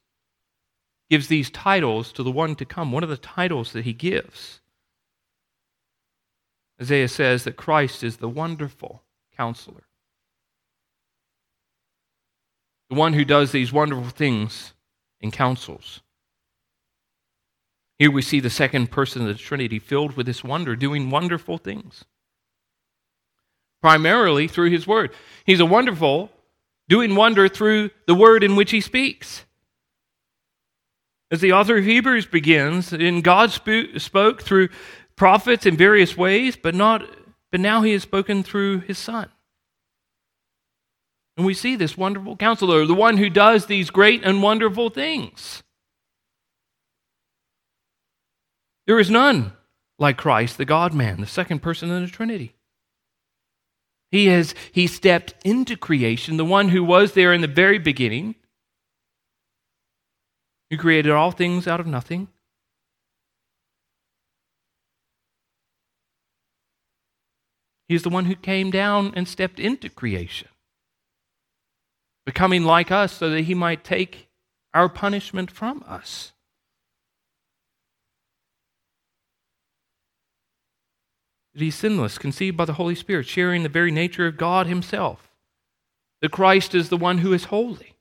gives 1.11 1.26
these 1.26 1.50
titles 1.50 2.12
to 2.12 2.22
the 2.22 2.31
one 2.31 2.55
to 2.57 2.64
come, 2.64 2.92
one 2.92 3.02
of 3.02 3.09
the 3.09 3.16
titles 3.16 3.72
that 3.72 3.85
he 3.85 3.92
gives, 3.92 4.61
Isaiah 6.82 7.08
says 7.08 7.44
that 7.44 7.56
Christ 7.56 8.02
is 8.04 8.18
the 8.18 8.28
wonderful 8.28 9.02
counselor, 9.36 9.84
the 12.90 12.96
one 12.96 13.14
who 13.14 13.24
does 13.24 13.52
these 13.52 13.72
wonderful 13.72 14.10
things 14.10 14.74
and 15.20 15.32
counsels. 15.32 16.00
Here 17.98 18.10
we 18.10 18.22
see 18.22 18.40
the 18.40 18.50
second 18.50 18.90
person 18.90 19.22
of 19.22 19.28
the 19.28 19.34
Trinity 19.34 19.78
filled 19.78 20.16
with 20.16 20.26
this 20.26 20.42
wonder, 20.42 20.76
doing 20.76 21.08
wonderful 21.08 21.56
things 21.56 22.04
primarily 23.80 24.46
through 24.46 24.70
his 24.70 24.86
word. 24.86 25.12
He's 25.44 25.58
a 25.58 25.66
wonderful, 25.66 26.30
doing 26.88 27.16
wonder 27.16 27.48
through 27.48 27.90
the 28.06 28.14
word 28.14 28.44
in 28.44 28.54
which 28.54 28.70
he 28.70 28.80
speaks. 28.80 29.44
As 31.32 31.40
the 31.40 31.52
author 31.52 31.78
of 31.78 31.84
Hebrews 31.84 32.26
begins, 32.26 32.92
in 32.92 33.22
God 33.22 33.50
spoke 33.50 34.42
through 34.42 34.68
prophets 35.16 35.66
in 35.66 35.77
various 35.77 36.16
ways, 36.16 36.57
but 36.57 36.75
not 36.75 37.03
but 37.51 37.61
now 37.61 37.83
he 37.83 37.92
has 37.92 38.03
spoken 38.03 38.42
through 38.42 38.81
his 38.81 38.98
son. 38.98 39.29
And 41.37 41.46
we 41.46 41.55
see 41.55 41.77
this 41.77 41.96
wonderful 41.96 42.37
counselor, 42.37 42.87
the 42.87 42.94
one 42.94 43.18
who 43.18 43.31
does 43.31 43.66
these 43.66 43.90
great 43.90 44.25
and 44.25 44.42
wonderful 44.42 44.90
things. 44.90 45.62
There 48.87 48.98
is 48.98 49.11
none 49.11 49.53
like 49.98 50.16
Christ, 50.16 50.59
the 50.59 50.64
God 50.64 50.92
man, 50.92 51.20
the 51.20 51.27
second 51.27 51.61
person 51.61 51.90
in 51.90 52.03
the 52.03 52.11
Trinity. 52.11 52.55
He 54.11 54.27
has 54.27 54.55
he 54.72 54.87
stepped 54.87 55.35
into 55.44 55.77
creation, 55.77 56.37
the 56.37 56.44
one 56.44 56.68
who 56.68 56.83
was 56.85 57.12
there 57.12 57.33
in 57.33 57.40
the 57.40 57.46
very 57.46 57.79
beginning, 57.79 58.35
who 60.70 60.77
created 60.77 61.12
all 61.12 61.31
things 61.31 61.66
out 61.66 61.81
of 61.81 61.87
nothing. 61.87 62.29
He's 67.92 68.05
the 68.05 68.09
one 68.09 68.24
who 68.24 68.35
came 68.35 68.70
down 68.70 69.12
and 69.14 69.28
stepped 69.28 69.61
into 69.61 69.90
creation, 69.90 70.48
becoming 72.24 72.64
like 72.64 72.90
us 72.90 73.12
so 73.12 73.28
that 73.28 73.42
he 73.42 73.55
might 73.55 73.85
take 73.85 74.28
our 74.72 74.88
punishment 74.88 75.50
from 75.50 75.85
us. 75.87 76.33
that 81.52 81.61
he's 81.61 81.74
sinless, 81.74 82.16
conceived 82.16 82.57
by 82.57 82.64
the 82.64 82.72
Holy 82.72 82.94
Spirit, 82.94 83.26
sharing 83.26 83.62
the 83.62 83.68
very 83.68 83.90
nature 83.90 84.26
of 84.26 84.38
God 84.38 84.66
himself. 84.66 85.31
That 86.22 86.33
Christ 86.33 86.74
is 86.74 86.88
the 86.88 86.96
one 86.96 87.18
who 87.18 87.35
is 87.35 87.44
holy. 87.44 87.96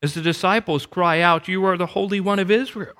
As 0.00 0.14
the 0.14 0.22
disciples 0.22 0.86
cry 0.86 1.20
out, 1.20 1.48
You 1.48 1.64
are 1.64 1.76
the 1.76 1.86
Holy 1.86 2.20
One 2.20 2.38
of 2.38 2.52
Israel. 2.52 2.94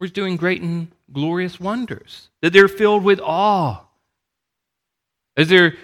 We're 0.00 0.08
doing 0.08 0.36
great 0.36 0.60
and 0.60 0.88
glorious 1.12 1.60
wonders, 1.60 2.30
that 2.42 2.52
they're 2.52 2.68
filled 2.68 3.04
with 3.04 3.20
awe. 3.20 3.86
As 5.36 5.48
they're 5.48 5.74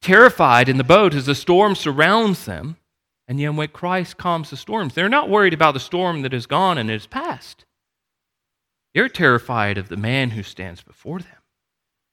terrified 0.00 0.68
in 0.68 0.78
the 0.78 0.84
boat 0.84 1.14
as 1.14 1.26
the 1.26 1.34
storm 1.34 1.74
surrounds 1.74 2.44
them, 2.44 2.76
and 3.26 3.38
yet 3.38 3.54
when 3.54 3.68
Christ 3.68 4.16
calms 4.16 4.50
the 4.50 4.56
storms, 4.56 4.94
they're 4.94 5.08
not 5.08 5.28
worried 5.28 5.52
about 5.52 5.74
the 5.74 5.80
storm 5.80 6.22
that 6.22 6.32
is 6.32 6.46
gone 6.46 6.78
and 6.78 6.90
is 6.90 7.06
past. 7.06 7.66
They're 8.94 9.08
terrified 9.08 9.76
of 9.76 9.88
the 9.88 9.96
man 9.96 10.30
who 10.30 10.42
stands 10.42 10.82
before 10.82 11.18
them, 11.18 11.42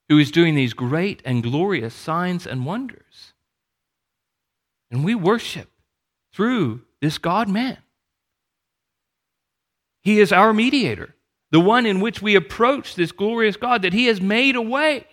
who 0.10 0.18
is 0.20 0.30
doing 0.30 0.56
these 0.56 0.74
great 0.74 1.22
and 1.24 1.42
glorious 1.42 1.94
signs 1.94 2.46
and 2.46 2.66
wonders. 2.66 3.34
And 4.92 5.06
we 5.06 5.16
worship 5.16 5.70
through 6.34 6.82
this 7.02 7.18
God 7.18 7.48
man. 7.48 7.78
He 10.06 10.22
is 10.22 10.32
our 10.32 10.54
mediator, 10.54 11.16
the 11.52 11.60
one 11.60 11.86
in 11.86 12.00
which 12.00 12.22
we 12.22 12.36
approach 12.36 12.96
this 12.96 13.12
glorious 13.12 13.58
God, 13.58 13.82
that 13.82 13.92
He 13.92 14.06
has 14.06 14.22
made 14.22 14.56
a 14.56 14.62
way 14.62 15.06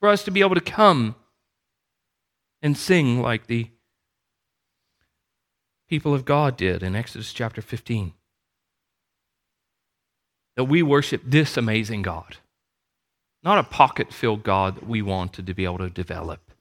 for 0.00 0.08
us 0.08 0.24
to 0.24 0.32
be 0.32 0.40
able 0.40 0.56
to 0.56 0.60
come 0.60 1.14
and 2.62 2.76
sing 2.76 3.20
like 3.20 3.46
the 3.46 3.68
people 5.88 6.14
of 6.14 6.24
God 6.24 6.56
did 6.56 6.82
in 6.82 6.96
Exodus 6.96 7.32
chapter 7.32 7.62
15. 7.62 8.14
that 10.56 10.64
we 10.64 10.82
worship 10.82 11.20
this 11.26 11.56
amazing 11.56 12.02
God, 12.02 12.36
not 13.42 13.58
a 13.58 13.64
pocket 13.64 14.12
filled 14.12 14.42
God 14.42 14.76
that 14.76 14.88
we 14.88 15.02
wanted 15.02 15.46
to 15.46 15.54
be 15.54 15.64
able 15.64 15.78
to 15.78 15.90
develop 15.90 16.52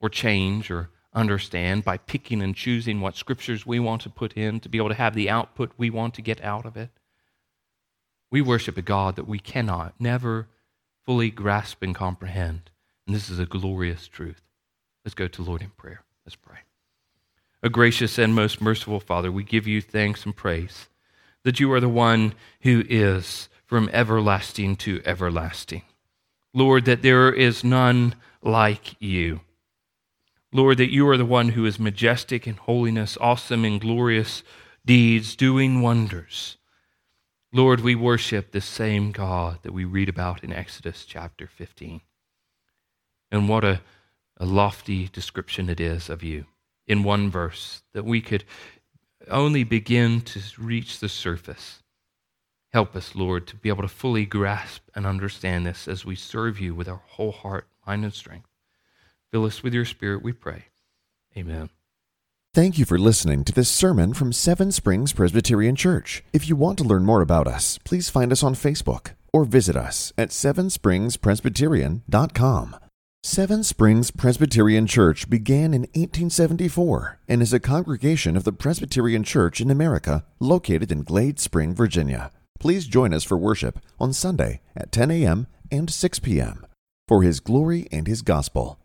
or 0.00 0.08
change 0.08 0.70
or 0.70 0.90
understand 1.12 1.84
by 1.84 1.96
picking 1.96 2.42
and 2.42 2.54
choosing 2.54 3.00
what 3.00 3.16
scriptures 3.16 3.66
we 3.66 3.78
want 3.78 4.02
to 4.02 4.10
put 4.10 4.34
in 4.34 4.60
to 4.60 4.68
be 4.68 4.78
able 4.78 4.88
to 4.88 4.94
have 4.94 5.14
the 5.14 5.30
output 5.30 5.72
we 5.76 5.90
want 5.90 6.14
to 6.14 6.22
get 6.22 6.42
out 6.42 6.66
of 6.66 6.76
it. 6.76 6.90
We 8.30 8.42
worship 8.42 8.76
a 8.76 8.82
God 8.82 9.16
that 9.16 9.26
we 9.26 9.38
cannot, 9.38 9.94
never 9.98 10.48
fully 11.04 11.30
grasp 11.30 11.82
and 11.82 11.94
comprehend. 11.94 12.70
And 13.06 13.16
this 13.16 13.30
is 13.30 13.38
a 13.38 13.46
glorious 13.46 14.06
truth. 14.06 14.42
Let's 15.04 15.14
go 15.14 15.28
to 15.28 15.42
Lord 15.42 15.62
in 15.62 15.70
prayer. 15.70 16.02
Let's 16.26 16.36
pray. 16.36 16.58
A 17.62 17.70
gracious 17.70 18.18
and 18.18 18.34
most 18.34 18.60
merciful 18.60 19.00
Father, 19.00 19.32
we 19.32 19.42
give 19.42 19.66
you 19.66 19.80
thanks 19.80 20.24
and 20.24 20.36
praise 20.36 20.88
that 21.44 21.58
you 21.58 21.72
are 21.72 21.80
the 21.80 21.88
one 21.88 22.34
who 22.60 22.84
is 22.88 23.48
from 23.64 23.88
everlasting 23.92 24.76
to 24.76 25.00
everlasting. 25.04 25.82
Lord, 26.52 26.84
that 26.84 27.02
there 27.02 27.32
is 27.32 27.64
none 27.64 28.14
like 28.42 29.00
you. 29.00 29.40
Lord, 30.52 30.78
that 30.78 30.92
you 30.92 31.06
are 31.08 31.18
the 31.18 31.26
one 31.26 31.50
who 31.50 31.66
is 31.66 31.78
majestic 31.78 32.46
in 32.46 32.54
holiness, 32.54 33.18
awesome 33.20 33.64
in 33.64 33.78
glorious 33.78 34.42
deeds, 34.84 35.36
doing 35.36 35.82
wonders. 35.82 36.56
Lord, 37.52 37.80
we 37.80 37.94
worship 37.94 38.52
the 38.52 38.60
same 38.60 39.12
God 39.12 39.58
that 39.62 39.72
we 39.72 39.84
read 39.84 40.08
about 40.08 40.42
in 40.42 40.52
Exodus 40.52 41.04
chapter 41.06 41.46
15. 41.46 42.00
And 43.30 43.48
what 43.48 43.64
a, 43.64 43.82
a 44.38 44.46
lofty 44.46 45.08
description 45.08 45.68
it 45.68 45.80
is 45.80 46.08
of 46.08 46.22
you 46.22 46.46
in 46.86 47.02
one 47.02 47.30
verse 47.30 47.82
that 47.92 48.04
we 48.04 48.22
could 48.22 48.44
only 49.30 49.64
begin 49.64 50.22
to 50.22 50.40
reach 50.58 50.98
the 50.98 51.08
surface. 51.08 51.82
Help 52.72 52.96
us, 52.96 53.14
Lord, 53.14 53.46
to 53.48 53.56
be 53.56 53.68
able 53.68 53.82
to 53.82 53.88
fully 53.88 54.24
grasp 54.24 54.88
and 54.94 55.06
understand 55.06 55.66
this 55.66 55.88
as 55.88 56.06
we 56.06 56.16
serve 56.16 56.58
you 56.58 56.74
with 56.74 56.88
our 56.88 57.02
whole 57.06 57.32
heart, 57.32 57.66
mind, 57.86 58.04
and 58.04 58.14
strength. 58.14 58.47
Fill 59.32 59.44
us 59.44 59.62
with 59.62 59.74
your 59.74 59.84
Spirit, 59.84 60.22
we 60.22 60.32
pray. 60.32 60.64
Amen. 61.36 61.68
Thank 62.54 62.78
you 62.78 62.86
for 62.86 62.98
listening 62.98 63.44
to 63.44 63.52
this 63.52 63.68
sermon 63.68 64.14
from 64.14 64.32
Seven 64.32 64.72
Springs 64.72 65.12
Presbyterian 65.12 65.76
Church. 65.76 66.24
If 66.32 66.48
you 66.48 66.56
want 66.56 66.78
to 66.78 66.84
learn 66.84 67.04
more 67.04 67.20
about 67.20 67.46
us, 67.46 67.78
please 67.84 68.08
find 68.08 68.32
us 68.32 68.42
on 68.42 68.54
Facebook 68.54 69.10
or 69.32 69.44
visit 69.44 69.76
us 69.76 70.12
at 70.16 70.30
sevenspringspresbyterian.com. 70.30 72.76
Seven 73.22 73.62
Springs 73.62 74.10
Presbyterian 74.10 74.86
Church 74.86 75.28
began 75.28 75.74
in 75.74 75.82
1874 75.82 77.18
and 77.28 77.42
is 77.42 77.52
a 77.52 77.60
congregation 77.60 78.36
of 78.36 78.44
the 78.44 78.52
Presbyterian 78.52 79.24
Church 79.24 79.60
in 79.60 79.70
America 79.70 80.24
located 80.40 80.90
in 80.90 81.02
Glade 81.02 81.38
Spring, 81.38 81.74
Virginia. 81.74 82.32
Please 82.58 82.86
join 82.86 83.12
us 83.12 83.24
for 83.24 83.36
worship 83.36 83.78
on 84.00 84.12
Sunday 84.12 84.62
at 84.74 84.90
10 84.90 85.10
a.m. 85.10 85.46
and 85.70 85.90
6 85.90 86.18
p.m. 86.20 86.64
for 87.06 87.22
His 87.22 87.40
glory 87.40 87.86
and 87.92 88.06
His 88.06 88.22
gospel. 88.22 88.77